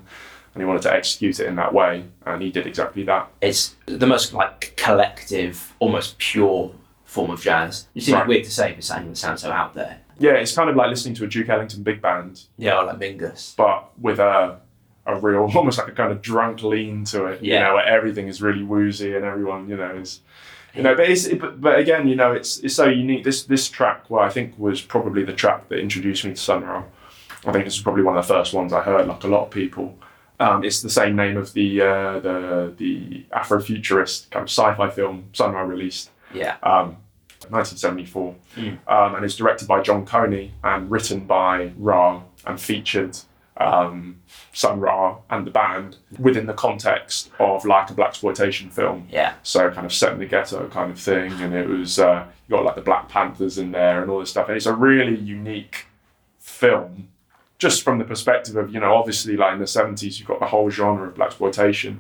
[0.56, 3.30] And he wanted to execute it in that way, and he did exactly that.
[3.40, 6.72] It's the most like collective, almost pure
[7.10, 7.88] form of jazz.
[7.96, 8.28] It seems Right.
[8.28, 9.98] weird to say, but something that sounds so out there.
[10.20, 13.00] Yeah, it's kind of like listening to a Duke Ellington big band, Yeah, or like
[13.00, 13.56] Mingus.
[13.56, 14.58] but with a
[15.06, 17.42] a real, almost like a kind of drunk lean to it.
[17.42, 17.54] Yeah.
[17.56, 20.22] You know, where everything is really woozy and everyone, you know, is.
[20.76, 23.24] You know, but it's it, but, but again, you know, it's it's so unique.
[23.24, 26.64] This this track, well, I think was probably the track that introduced me to Sun
[26.64, 26.84] Ra.
[27.48, 29.46] I think this is probably one of the first ones I heard, like a lot
[29.46, 29.98] of people.
[30.40, 35.26] Um, it's the same name of the uh, the the Afrofuturist kind of sci-fi film
[35.34, 36.58] Sun Ra released Yeah.
[36.64, 36.98] um,
[37.50, 38.78] 1974, Mm.
[38.88, 43.18] um, and it's directed by John Coney and written by Ra and featured
[43.58, 44.22] um,
[44.54, 49.08] Sun Ra and the band within the context of like a black exploitation film.
[49.12, 49.34] Yeah.
[49.44, 52.56] So kind of set in the ghetto kind of thing, and it was uh, you
[52.56, 55.16] got like the Black Panthers in there and all this stuff, and it's a really
[55.18, 55.88] unique
[56.40, 57.10] film.
[57.58, 60.46] Just from the perspective of, you know, obviously, like in the 70s, you've got the
[60.46, 62.00] whole genre of black exploitation,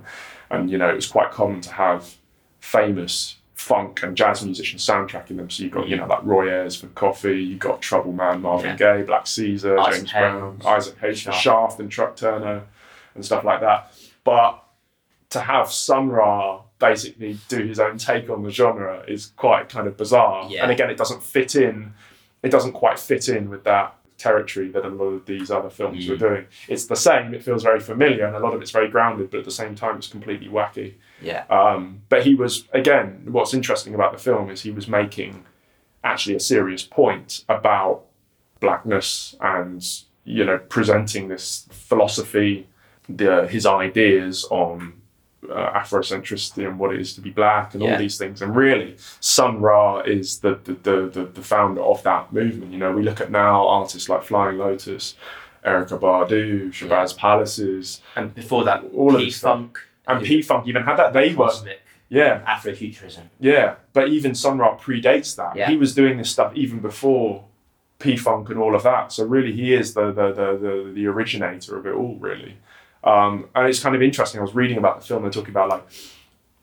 [0.50, 2.16] and, you know, it was quite common to have
[2.62, 5.50] famous funk and jazz musicians soundtracking them.
[5.50, 8.78] So you've got, you know, like Roy Ayers for Coffee, you've got Trouble Man, Marvin
[8.78, 11.44] Gaye, Black Caesar, Isaac James Brown, Isaac Hayes for Shaft.
[11.44, 12.64] Shaft and Truck Turner
[13.16, 13.94] and stuff like that.
[14.24, 14.64] But
[15.32, 19.88] to have Sun Ra basically do his own take on the genre is quite kind
[19.88, 20.48] of bizarre.
[20.50, 20.64] Yeah.
[20.64, 21.94] And again, it doesn't fit in,
[22.42, 26.06] it doesn't quite fit in with that territory that a lot of these other films
[26.06, 26.10] Mm.
[26.10, 26.46] were doing.
[26.68, 29.40] It's the same, it feels very familiar, and a lot of it's very grounded, but
[29.40, 30.96] at the same time, it's completely wacky.
[31.22, 31.46] Yeah.
[31.50, 35.46] Um, but he was, again, what's interesting about the film is he was making
[36.04, 38.06] actually a serious point about
[38.60, 39.86] blackness and,
[40.26, 42.68] you know, presenting this philosophy,
[43.08, 44.94] the, his ideas on
[45.52, 47.94] uh, Afrocentricity and what it is to be black and Yeah.
[47.94, 48.42] all these things.
[48.42, 52.72] And really, Sun Ra is the, the, the, the, the founder of that movement.
[52.72, 55.16] You know, we look at now artists like Flying Lotus,
[55.66, 60.84] Erykah Badu, Shabazz Palaces, And before that, All of P Funk and P Funk even
[60.84, 61.14] had that.
[61.14, 61.52] They were,
[62.10, 63.24] yeah, Afrofuturism.
[63.40, 65.56] yeah, but even Sun Ra predates that.
[65.56, 65.70] Yeah.
[65.70, 67.44] He was doing this stuff even before
[68.00, 69.12] P Funk and all of that.
[69.12, 72.56] So really, he is the the, the, the, the originator of it all, really.
[73.04, 74.40] Um, and it's kind of interesting.
[74.40, 75.24] I was reading about the film.
[75.24, 75.86] They're talking about like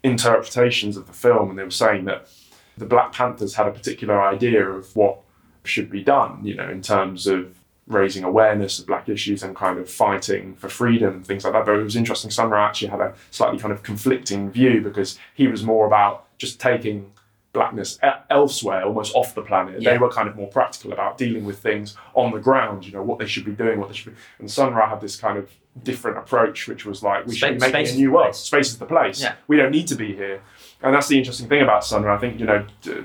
[0.03, 2.29] interpretations of the film, and they were saying that
[2.77, 5.21] the Black Panthers had a particular idea of what
[5.65, 6.41] should be done.
[6.45, 10.69] You know, in terms of raising awareness of black issues and kind of fighting for
[10.69, 11.65] freedom and things like that.
[11.65, 12.31] But it was interesting.
[12.31, 16.27] Sun Ra actually had a slightly kind of conflicting view because he was more about
[16.39, 17.13] just taking
[17.57, 17.99] blackness
[18.31, 19.75] elsewhere, almost off the planet.
[19.81, 19.93] Yeah.
[19.93, 22.85] They were kind of more practical about dealing with things on the ground.
[22.87, 24.21] You know what they should be doing, what they should be.
[24.39, 25.51] And Sun Ra had this kind of
[25.91, 28.27] different approach, which was like we should be Space- a new world.
[28.27, 28.39] place.
[28.39, 29.21] Space is the place.
[29.23, 29.35] Yeah.
[29.49, 30.41] We don't need to be here.
[30.83, 32.15] and that's the interesting thing about Sun Ra.
[32.17, 32.61] I think you know,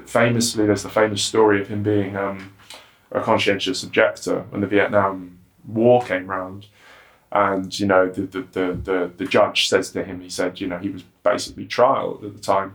[0.06, 2.54] famously, there's the famous story of him being um,
[3.12, 5.38] a conscientious objector when the Vietnam
[5.68, 6.68] War came round,
[7.32, 10.68] and you know, the the, the the the judge says to him, he said, you
[10.68, 12.74] know, he was basically trialed at the time,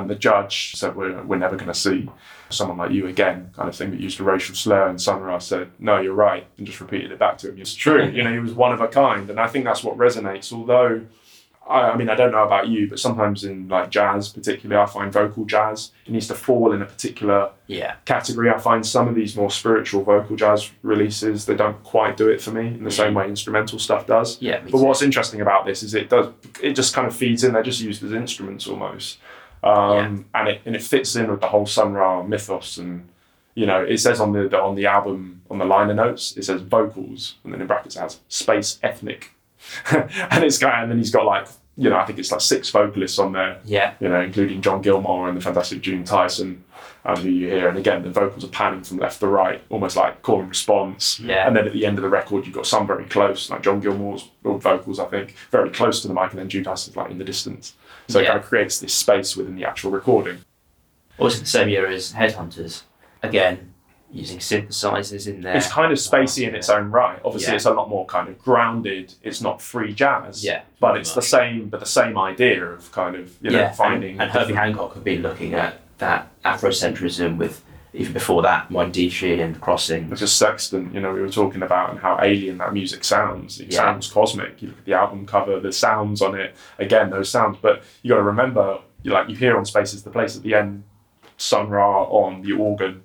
[0.00, 2.08] and the judge said, we're we're never going to see
[2.50, 4.86] someone like you again, kind of thing, that used a racial slur.
[4.88, 7.58] And Ra said, no, you're right, and just repeated it back to him.
[7.60, 9.96] It's true, you know, he was one of a kind, and I think that's what
[9.96, 10.52] resonates.
[10.52, 11.06] Although
[11.68, 14.86] I, I mean, I don't know about you, but sometimes in like jazz, particularly, I
[14.86, 17.94] find vocal jazz it needs to fall in a particular Yeah.
[18.04, 18.50] category.
[18.50, 22.40] I find some of these more spiritual vocal jazz releases they don't quite do it
[22.40, 24.40] for me in the same way instrumental stuff does.
[24.42, 24.60] Yeah.
[24.60, 24.78] But too.
[24.84, 26.28] what's interesting about this is it does
[26.60, 27.52] it just kind of feeds in.
[27.52, 29.18] They're just used as instruments almost,
[29.62, 32.78] um, and it and it fits in with the whole Sun Ra mythos.
[32.78, 33.08] And
[33.54, 36.44] you know, it says on the, the on the album on the liner notes it
[36.44, 39.32] says vocals, and then in brackets it has space ethnic,
[39.90, 41.46] and it's got and then he's got like
[41.76, 43.94] you know I think it's like six vocalists on there Yeah.
[44.00, 46.64] you know, including John Gilmore and the fantastic June Tyson,
[47.04, 47.68] um, who you hear.
[47.68, 51.18] And again, the vocals are panning from left to right, almost like call and response.
[51.20, 51.46] Yeah.
[51.46, 53.80] And then at the end of the record, you've got some very close, like John
[53.80, 57.16] Gilmore's vocals, I think, very close to the mic, and then June Tyson's like in
[57.18, 57.74] the distance.
[58.12, 60.38] So it kind of creates this space within the actual recording.
[61.18, 62.82] Also the same year as Headhunters.
[63.22, 63.72] Again,
[64.10, 65.56] using synthesizers in there.
[65.56, 67.18] It's kind of spacey in its own right.
[67.24, 67.56] Obviously, Yeah.
[67.56, 69.14] it's a lot more kind of grounded.
[69.22, 70.44] It's not free jazz.
[70.44, 71.14] Yeah, But it's much.
[71.24, 74.30] the same, but the same idea of kind of you know yeah, finding and, and
[74.30, 77.62] Herbie Hancock had been looking at that Afrocentrism with
[77.94, 80.14] even before that Mwandishi and Crossing.
[80.14, 83.60] Just Sextant, you know, we were talking about and how alien that music sounds.
[83.60, 83.78] It Yeah.
[83.78, 84.62] sounds cosmic.
[84.62, 87.58] You look at the album cover, the sounds on it, again, those sounds.
[87.60, 90.84] But you got to remember, like you hear on Spaces the Place at the end,
[91.36, 93.02] Sun Ra on the organ.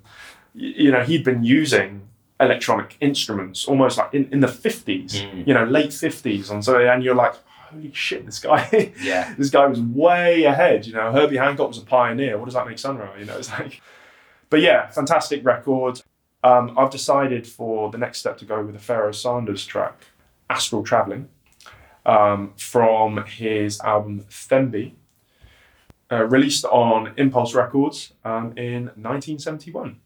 [0.53, 2.03] You know, he'd been using
[2.39, 5.47] electronic instruments almost like in, in the 50s, Mm.
[5.47, 6.49] you know, late 50s.
[6.51, 7.33] And so, and you're like,
[7.71, 9.33] holy shit, this guy, Yeah.
[9.37, 10.85] this guy was way ahead.
[10.85, 12.37] You know, Herbie Hancock was a pioneer.
[12.37, 13.09] What does that make Sun Ra?
[13.19, 13.81] You know, it's like,
[14.49, 16.01] but yeah, fantastic record.
[16.43, 20.05] Um, I've decided for the next step to go with a Pharoah Sanders track,
[20.49, 21.29] Astral Traveling,
[22.05, 24.93] um, from his album Thembi,
[26.11, 29.99] uh, released on Impulse Records um, in 1971.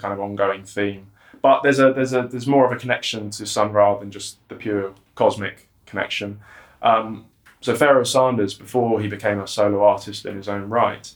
[0.00, 1.06] Kind of ongoing theme.
[1.42, 4.36] But there's a there's a there's more of a connection to Sun Ra than just
[4.48, 6.40] the pure cosmic connection.
[6.82, 7.26] Um,
[7.60, 11.12] so Pharoah Sanders, before he became a solo artist in his own right,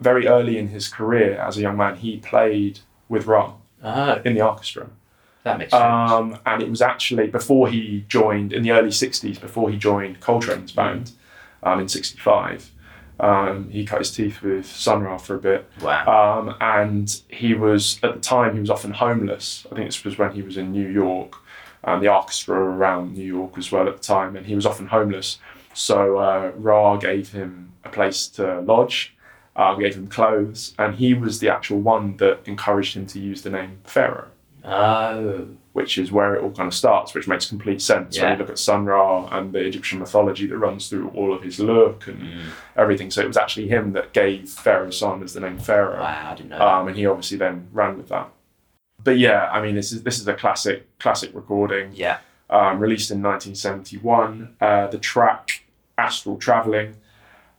[0.00, 4.34] very early in his career as a young man, he played with Ra Oh, in
[4.34, 4.86] the orchestra.
[5.42, 6.10] that makes sense.
[6.10, 10.20] Um, and it was actually before he joined in the early 60s, before he joined
[10.20, 11.10] Coltrane's band
[11.62, 12.70] um, in 65.
[13.20, 15.70] Um, he cut his teeth with Sun Ra for a bit.
[15.80, 16.40] wow.
[16.40, 19.66] Um, and he was, at the time, he was often homeless.
[19.70, 21.36] I think this was when he was in New York.
[21.84, 24.86] And the orchestra around New York as well at the time, and he was often
[24.86, 25.38] homeless.
[25.74, 29.14] So uh, Ra gave him a place to lodge,
[29.54, 33.42] uh, gave him clothes, and he was the actual one that encouraged him to use
[33.42, 34.28] the name Pharaoh
[34.64, 38.38] oh, which is where it all kind of starts, which makes complete sense when you
[38.38, 42.06] look at Sun Ra and the Egyptian mythology that runs through all of his look
[42.06, 42.40] and Mm.
[42.76, 43.10] everything.
[43.10, 46.30] So it was actually him that gave Pharoah Sanders the name Pharaoh, wow.
[46.30, 46.60] I didn't know.
[46.66, 48.28] um, and he obviously then ran with that.
[49.02, 52.18] But yeah, I mean, this is this is a classic classic recording yeah.
[52.48, 54.56] um, released in 1971.
[54.60, 55.64] Uh, the track
[55.98, 56.94] Astral Traveling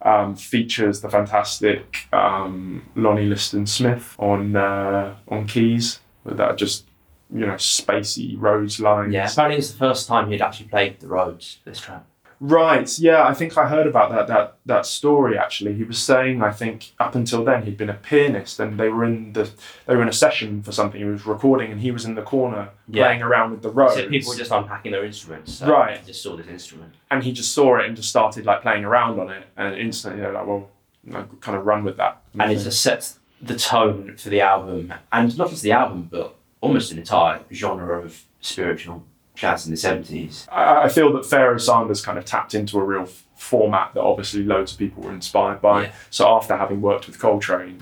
[0.01, 6.85] um, features the fantastic um, Lonnie Liston Smith on uh, on keys that just
[7.33, 9.13] you know spacey Rhodes lines.
[9.13, 9.29] Yeah.
[9.29, 12.03] Apparently, it's the first time he'd actually played the Rhodes This track.
[12.41, 12.99] Right.
[12.99, 15.73] Yeah, I think I heard about that that that story actually.
[15.73, 19.05] He was saying I think up until then he'd been a pianist and they were
[19.05, 19.49] in the
[19.85, 22.21] they were in a session for something he was recording and he was in the
[22.21, 23.05] corner Yeah.
[23.05, 23.95] playing around with the Rhodes.
[23.95, 25.53] So people were just unpacking their instruments.
[25.53, 26.01] So Right.
[26.01, 26.93] they Just saw this instrument.
[27.09, 30.19] and he just saw it and just started like playing around on it and instantly
[30.21, 30.69] they're like, well,
[31.05, 32.21] know, kind of run with that.
[32.37, 36.35] and it just sets the tone for the album, and not just the album, but
[36.65, 39.03] almost an entire genre of spiritual
[39.35, 40.47] jazz in the 70s.
[40.51, 44.01] I, I feel that Pharoah Sanders kind of tapped into a real f- format that
[44.01, 45.83] obviously loads of people were inspired by.
[45.83, 45.91] Yeah.
[46.09, 47.81] So after having worked with Coltrane,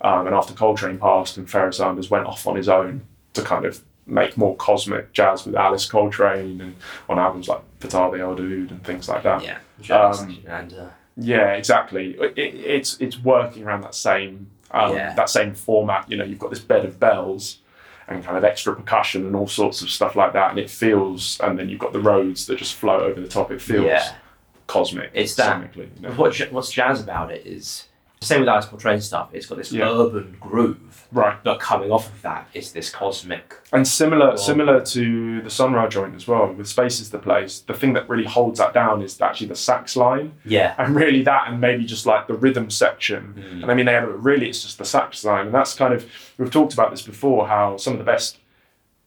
[0.00, 3.02] um, and after Coltrane passed, and Pharoah Sanders went off on his own
[3.34, 6.74] to kind of make more cosmic jazz with Alice Coltrane and
[7.10, 9.42] on albums like Ptah the El Daoud and things like that.
[9.42, 9.58] Yeah.
[9.82, 10.86] Jazz Um, and uh,
[11.18, 12.16] Yeah, exactly.
[12.18, 15.12] It, it's it's working around that same um, Yeah.
[15.14, 16.10] that same format.
[16.10, 17.58] You know, you've got this bed of bells
[18.08, 21.38] and kind of extra percussion and all sorts of stuff like that, and it feels.
[21.40, 23.50] And then you've got the Rhodes that just float over the top.
[23.50, 24.14] It feels Yeah.
[24.66, 25.10] cosmic.
[25.14, 25.74] It's that-.
[25.76, 26.10] You know?
[26.12, 27.87] what, what's jazz about it is
[28.20, 29.28] same with Alice Coltrane stuff.
[29.32, 29.88] It's got this Yeah.
[29.88, 33.54] urban groove, Right, but coming off of that is this cosmic.
[33.72, 36.52] and similar Well- similar to the Sun Ra's joint as well.
[36.52, 37.60] With Space is the place.
[37.60, 40.32] The thing that really holds that down is actually the sax line.
[40.44, 40.74] Yeah.
[40.78, 43.62] and really that and maybe just like the rhythm section Mm.
[43.62, 46.04] and i mean they have really it's just the sax line and that's kind of
[46.38, 48.38] we've talked about this before how some of the best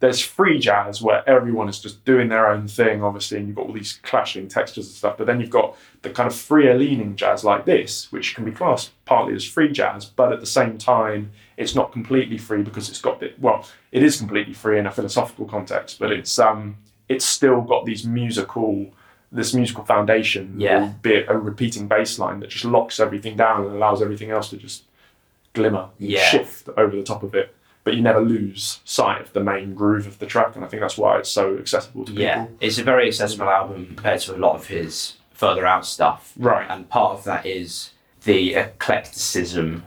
[0.01, 3.65] there's free jazz where everyone is just doing their own thing obviously and you've got
[3.67, 7.15] all these clashing textures and stuff but then you've got the kind of freer leaning
[7.15, 10.77] jazz like this which can be classed partly as free jazz but at the same
[10.77, 14.85] time it's not completely free because it's got the well it is completely free in
[14.85, 16.75] a philosophical context but it's um
[17.07, 18.87] it's still got these musical
[19.33, 20.81] this musical foundation, Yeah.
[20.81, 24.57] albeit a repeating bass line that just locks everything down and allows everything else to
[24.57, 24.83] just
[25.53, 26.25] glimmer, Yeah.
[26.25, 27.55] shift over the top of it.
[27.83, 30.81] But you never lose sight of the main groove of the track, and I think
[30.81, 32.41] that's why it's so accessible to Yeah.
[32.43, 32.57] people.
[32.61, 36.31] It's a very accessible album compared to a lot of his further out stuff.
[36.37, 36.67] Right.
[36.69, 37.91] And part of that is
[38.23, 39.83] the eclecticism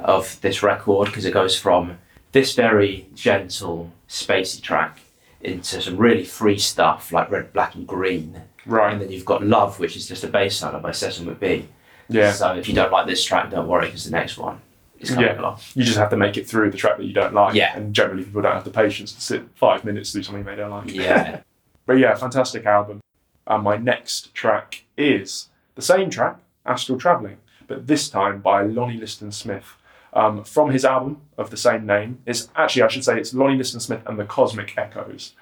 [0.00, 1.98] of this record because it goes from
[2.32, 5.00] this very gentle, spacey track
[5.42, 8.40] into some really free stuff like Red, Black, and Green.
[8.64, 8.92] Right.
[8.94, 11.66] And then you've got Love, which is just a bass line by Cecil McBee.
[12.08, 12.32] Yeah.
[12.32, 14.60] So if you don't like this track, don't worry because the next one
[15.00, 15.40] is coming Yeah.
[15.40, 15.58] along.
[15.74, 17.54] You just have to make it through the track that you don't like.
[17.54, 17.76] Yeah.
[17.76, 20.70] And generally, people don't have the patience to sit five minutes through something they don't
[20.70, 20.90] like.
[20.92, 21.40] Yeah.
[21.86, 23.00] But yeah, fantastic album.
[23.46, 27.36] And my next track is the same track, Astral Travelling,
[27.66, 29.76] but this time by Lonnie Liston Smith.
[30.14, 32.20] Um, from his album of the same name.
[32.24, 35.34] It's actually, I should say, it's Lonnie Liston Smith and the Cosmic Echoes.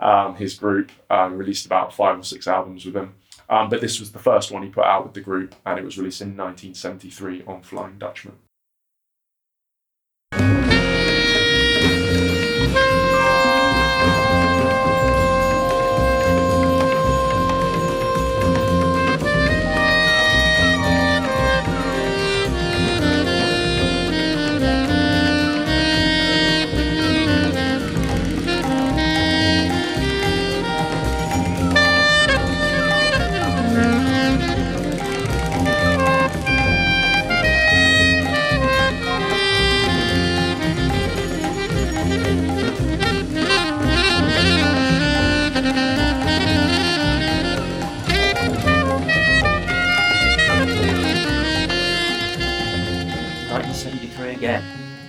[0.00, 3.14] Um, his group um, released about five or six albums with him.
[3.48, 5.84] Um, but this was the first one he put out with the group, and it
[5.84, 8.34] was released in 1973 on Flying Dutchman.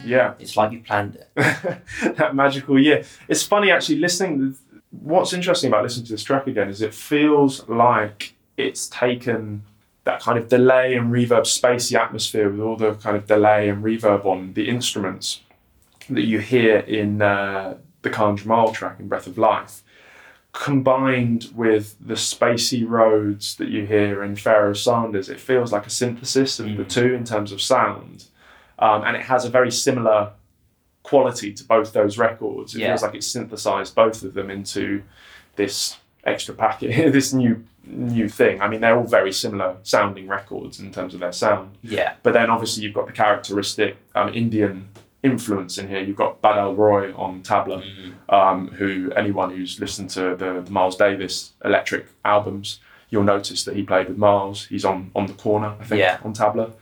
[0.08, 0.34] Yeah.
[0.40, 1.30] It's like you planned it.
[2.18, 3.04] that magical year.
[3.28, 4.56] It's funny actually listening.
[4.92, 9.64] What's interesting about listening to this track again is it feels like it's taken
[10.06, 13.84] that kind of delay and reverb, spacey atmosphere with all the kind of delay and
[13.84, 15.42] reverb on the instruments
[16.10, 19.84] that you hear in uh, the Khan Jamal track in Breath of Life,
[20.54, 25.30] combined with the spacey Rhodes that you hear in Pharoah Sanders.
[25.30, 26.90] It feels like a synthesis of the Mm.
[26.90, 28.26] two in terms of sound.
[28.80, 30.32] Um, and it has a very similar
[31.04, 32.76] quality to both those records.
[32.76, 32.88] It Yeah.
[32.90, 35.04] feels like it's synthesized both of them into
[35.56, 38.60] this extra packet, this new new thing.
[38.62, 41.78] I mean, they're all very similar sounding records in terms of their sound.
[41.82, 42.16] Yeah.
[42.22, 44.90] But then obviously you've got the characteristic um, Indian
[45.24, 46.02] influence in here.
[46.02, 48.34] You've got Badal Roy on tabla, Mm.
[48.34, 53.76] um, who anyone who's listened to the, the Miles Davis electric albums, you'll notice that
[53.78, 54.66] he played with Miles.
[54.66, 56.18] He's on on the corner, I think, Yeah.
[56.26, 56.74] on tabla.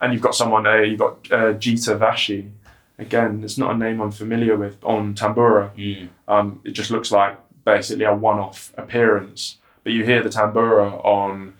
[0.00, 2.50] And you've got someone, uh, you've got uh, Geeta Vashi.
[2.98, 5.74] Again, it's not a name I'm familiar with on tambura.
[5.76, 6.08] Mm.
[6.28, 9.56] Um, it just looks like basically a one-off appearance.
[9.82, 11.54] But you hear the tambura on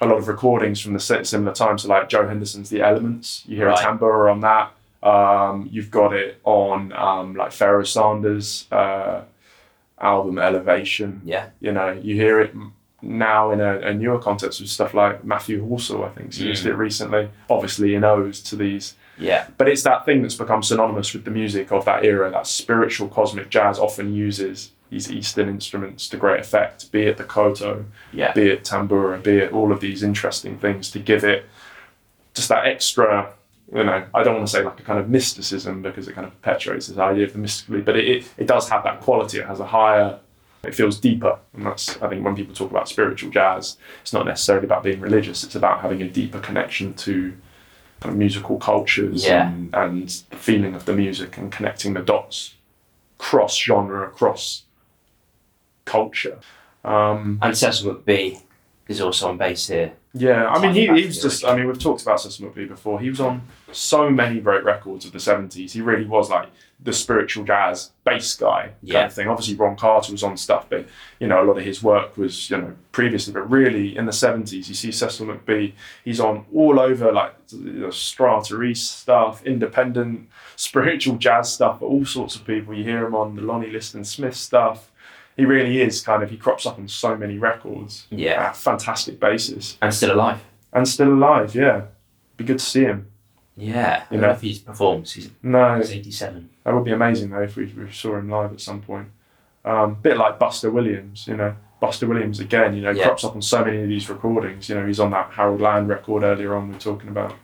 [0.00, 1.78] a lot of recordings from the similar time.
[1.78, 3.78] So like Joe Henderson's The Elements, you hear Right.
[3.78, 4.72] a tambura on that.
[5.02, 9.22] Um, you've got it on um, like Pharoah Sanders' uh,
[10.00, 11.20] album Elevation.
[11.24, 11.50] Yeah.
[11.60, 12.54] You know, you hear it
[13.04, 16.64] now in a, a newer context with stuff like Matthew Halsall, I think, has used
[16.64, 16.70] Mm.
[16.70, 17.28] it recently.
[17.50, 19.46] Obviously, in odes to these Yeah.
[19.58, 22.30] but it's that thing that's become synonymous with the music of that era.
[22.30, 27.24] That spiritual cosmic jazz often uses these Eastern instruments to great effect, be it the
[27.24, 28.32] koto, Yeah.
[28.32, 31.46] be it tambura, be it all of these interesting things to give it
[32.34, 33.28] just that extra.
[33.74, 36.26] You know, I don't want to say like a kind of mysticism because it kind
[36.26, 39.38] of perpetuates this idea of the mystically, but it, it, it does have that quality.
[39.38, 40.18] It has a higher
[40.66, 44.26] It feels deeper, and that's I think when people talk about spiritual jazz, it's not
[44.26, 45.44] necessarily about being religious.
[45.44, 47.32] It's about having a deeper connection to
[48.00, 49.48] kind of musical cultures Yeah.
[49.48, 52.54] and, and the feeling of the music and connecting the dots
[53.18, 54.64] cross genre, across
[55.84, 56.38] culture.
[56.84, 58.42] Um, And Cecil McBee
[58.88, 59.92] is also on bass here.
[60.14, 62.68] Yeah, I mean, he, back he was just, I mean, we've talked about Cecil McBee
[62.68, 63.00] before.
[63.00, 63.42] He was on
[63.72, 65.72] so many great records of the 70s.
[65.72, 66.48] He really was like
[66.82, 69.06] the spiritual jazz bass guy kind Yeah.
[69.06, 69.26] of thing.
[69.28, 70.86] Obviously, Ron Carter was on stuff, but,
[71.18, 74.12] you know, a lot of his work was, you know, previously, but really in the
[74.12, 75.72] 70s, you see Cecil McBee,
[76.04, 82.04] he's on all over like the Strata East stuff, independent spiritual jazz stuff for all
[82.04, 82.72] sorts of people.
[82.74, 84.90] You hear him on the Lonnie Liston Smith stuff.
[85.36, 88.06] He really is kind of, he crops up on so many records.
[88.10, 88.52] Yeah.
[88.52, 90.40] Fantastic basis And still alive.
[90.72, 91.54] and still alive.
[91.54, 91.82] Yeah,
[92.36, 93.10] be good to see him.
[93.56, 94.04] Yeah.
[94.10, 94.34] I You don't know.
[94.34, 95.12] if he performs.
[95.12, 96.50] He's, No, he's 87.
[96.64, 99.08] that would be amazing though if we, we saw him live at some point.
[99.64, 101.56] Um, bit like Buster Williams, you know.
[101.80, 103.04] Buster Williams again, you know, Yeah.
[103.04, 104.68] crops up on so many of these recordings.
[104.68, 107.34] You know, he's on that Harold Land record earlier on we are talking about.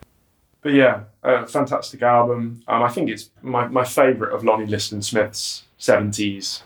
[0.63, 2.63] But yeah, a fantastic album.
[2.69, 6.63] Um, I think it's my, my favourite of Lonnie Liston Smith's 70s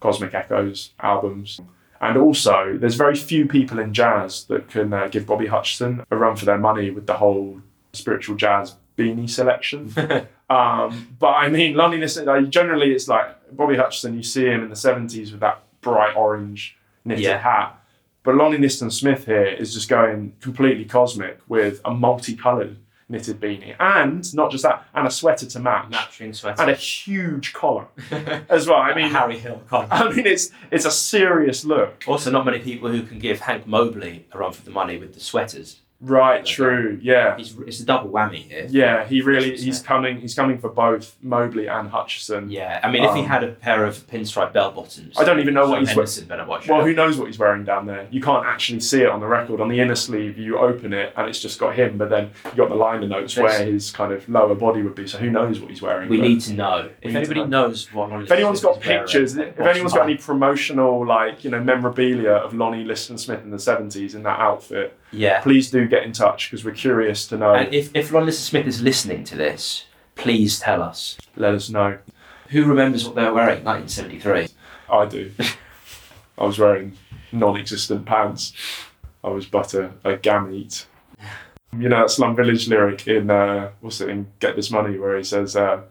[0.00, 1.60] Cosmic Echoes albums.
[2.00, 6.16] And also, there's very few people in jazz that can uh, give Bobby Hutcherson a
[6.16, 7.60] run for their money with the whole
[7.92, 9.92] spiritual jazz beanie selection.
[10.50, 14.74] Um, but I mean, like, generally it's like Bobby Hutcherson, you see him in the
[14.76, 16.74] 70s with that bright orange
[17.04, 17.36] knitted Yeah.
[17.36, 17.78] hat.
[18.22, 22.78] But Lonnie Liston Smith here is just going completely cosmic with a multicoloured
[23.08, 23.74] knitted beanie.
[23.78, 25.90] And not just that, and a sweater to match.
[25.90, 26.60] Matching sweater.
[26.60, 27.86] And a huge collar
[28.48, 28.78] as well.
[28.78, 29.88] I mean, Harry Hill collar.
[29.90, 32.04] I mean, it's it's a serious look.
[32.06, 35.14] Also, not many people who can give Hank Mobley a run for the money with
[35.14, 35.80] the sweaters.
[36.00, 37.36] Right, true, yeah.
[37.36, 38.66] He's, it's a double whammy here.
[38.70, 42.52] Yeah, he really he's coming he's coming for both Mobley and Hutcherson.
[42.52, 45.40] Yeah, I mean, if he Um, had a pair of pinstripe bell bottoms, I don't
[45.40, 46.48] even know what he's wearing.
[46.68, 48.06] Well, who knows what he's wearing down there?
[48.12, 49.60] You can't actually see it on the record.
[49.60, 52.52] On the inner sleeve, you open it and it's just got him, but then you
[52.52, 55.06] got the liner notes where his kind of lower body would be.
[55.08, 56.08] So who knows what he's wearing?
[56.08, 56.90] We need to know.
[57.02, 57.46] If anybody know.
[57.46, 61.44] knows what Lonnie if anyone's got is wearing, pictures, if anyone's got any promotional like
[61.44, 65.40] you know memorabilia of Lonnie Liston Smith in the seventies in that outfit, yeah.
[65.40, 67.54] please do get in touch because we're curious to know.
[67.54, 69.84] And if if Liston Smith is listening to this,
[70.14, 71.98] please tell us Let us know.
[72.50, 74.48] who remembers what they were wearing in 1973.
[74.90, 75.32] I do.
[76.38, 76.96] I was wearing
[77.32, 78.52] non-existent pants.
[79.22, 80.86] I was but a, a gamete.
[81.76, 85.18] You know that Slum Village lyric in uh, what's it in Get This Money where
[85.18, 85.82] he says, uh,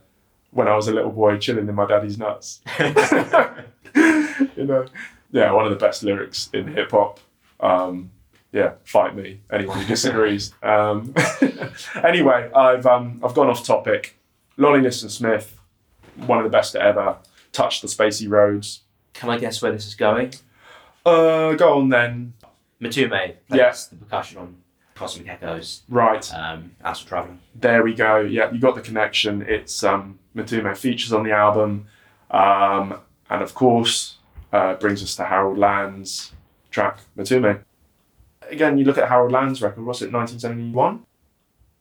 [0.52, 4.86] "When I was a little boy chilling in my daddy's nuts." you know,
[5.32, 7.20] yeah, one of the best lyrics in hip hop.
[7.60, 8.12] Um,
[8.58, 9.42] yeah, fight me.
[9.52, 10.54] Anyone who disagrees.
[10.64, 11.14] um,
[12.04, 14.18] anyway, I've um, I've gone off topic.
[14.58, 15.60] Lonnie Liston Smith,
[16.26, 17.18] one of the best to ever
[17.52, 18.82] touch the spacey Rhodes.
[19.14, 20.34] Can I guess where this is going?
[21.06, 22.34] Uh, go on then.
[22.82, 23.74] Mtume plays Yeah.
[23.90, 24.56] the percussion on
[24.96, 27.38] Cosmic Echoes, Right, um, Astral Traveller.
[27.56, 28.20] there we go.
[28.20, 29.44] Yeah, you got the connection.
[29.44, 31.88] It's um, Mtume features on the album,
[32.32, 33.00] um,
[33.30, 34.18] and of course,
[34.54, 36.34] uh, brings us to Harold Land's
[36.72, 37.62] track Mtume.
[38.50, 39.86] Again, you look at Harold Land's record.
[39.86, 41.04] What's it, 1971?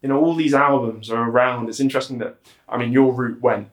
[0.03, 1.69] You know, all these albums are around.
[1.69, 2.37] It's interesting that
[2.69, 3.69] I mean, your route went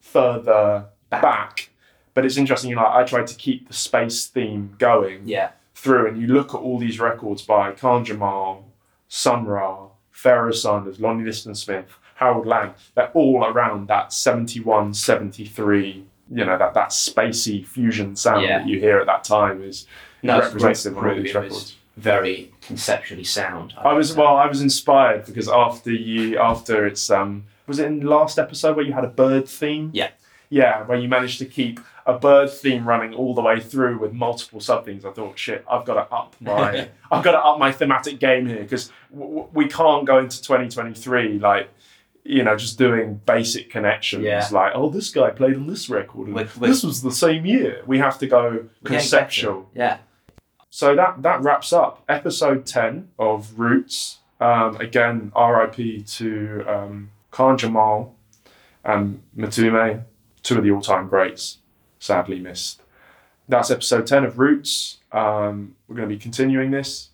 [0.00, 1.22] further Back.
[1.22, 1.68] back,
[2.14, 2.70] but it's interesting.
[2.70, 5.22] You know, I tried to keep the space theme going.
[5.26, 8.66] Yeah, through and you look at all these records by Khan Jamal,
[9.08, 16.06] Sun Ra, Pharoah Sanders, Lonnie Liston Smith, Harold Land, they're all around that 71, 73,
[16.32, 18.58] you know, that, that spacey fusion sound Yeah.
[18.60, 19.86] that you hear at that time is
[20.22, 21.75] no, representative on all these records.
[21.96, 23.74] Very conceptually sound.
[23.76, 28.00] I was well, I was inspired because after you after it's um was it in
[28.00, 29.90] the last episode where you had a bird theme?
[29.94, 30.10] Yeah.
[30.48, 34.12] Yeah, where you managed to keep a bird theme running all the way through with
[34.12, 35.04] multiple sub themes.
[35.04, 38.46] I thought, shit, I've got to up my I've got to up my thematic game
[38.46, 41.68] here because w- w- we can't go into 2023 like
[42.22, 44.46] you know just doing basic connections Yeah.
[44.52, 47.82] like oh this guy played on this record and this was the same year.
[47.86, 49.68] We have to go conceptual.
[49.74, 49.98] Yeah,
[50.76, 54.18] So that that wraps up episode ten of Roots.
[54.38, 56.02] Um, again, R.I.P.
[56.02, 58.14] to um, Khan Jamal
[58.84, 60.02] and Mtume,
[60.42, 61.60] two of the all-time greats,
[61.98, 62.82] sadly missed.
[63.48, 64.98] That's episode ten of Roots.
[65.12, 67.08] Um, we're going to be continuing this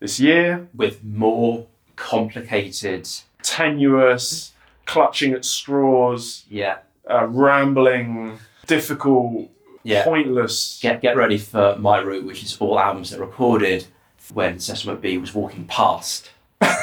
[0.00, 0.66] this year.
[0.74, 1.66] with more
[1.96, 3.06] complicated.
[3.42, 4.52] Tenuous,
[4.86, 6.78] clutching at straws, Yeah,
[7.10, 9.50] uh, rambling, difficult,
[9.86, 10.04] yeah.
[10.04, 10.78] pointless.
[10.82, 13.86] Get get ready for my route, which is all albums that are recorded
[14.32, 16.30] when Cecil McBee was walking past
[16.60, 16.76] the,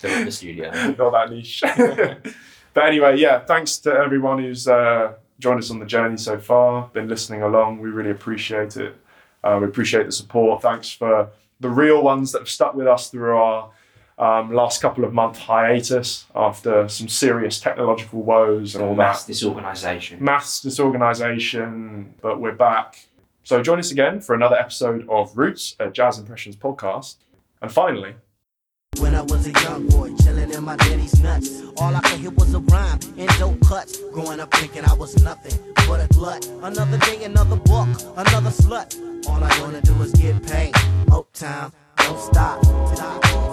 [0.00, 0.70] the studio.
[0.98, 1.62] not that niche.
[2.74, 6.90] but anyway, yeah, thanks to everyone who's uh, joined us on the journey so far,
[6.92, 7.78] been listening along.
[7.78, 8.96] We really appreciate it.
[9.44, 10.62] Uh, we appreciate the support.
[10.62, 11.28] Thanks for
[11.60, 13.70] the real ones that have stuck with us through our
[14.18, 19.32] um, last couple of month hiatus after some serious technological woes and all Mass that.
[19.32, 20.22] disorganisation.
[20.22, 23.06] Mass disorganisation, but we're back.
[23.44, 27.16] So join us again for another episode of Roots, a Jazz Impressions podcast.
[27.62, 28.14] And finally,
[29.00, 31.62] When I was a young boy, chilling in my daddy's nuts.
[31.78, 34.00] All I could hear was a rhyme and dope cuts.
[34.12, 35.56] Growing up thinking I was nothing
[35.86, 36.44] but a glut.
[36.62, 38.96] Another day, another book, another slut.
[39.28, 40.74] All I wanna do is get paid.
[41.12, 42.64] Uptown, don't stop.
[42.94, 43.47] stop.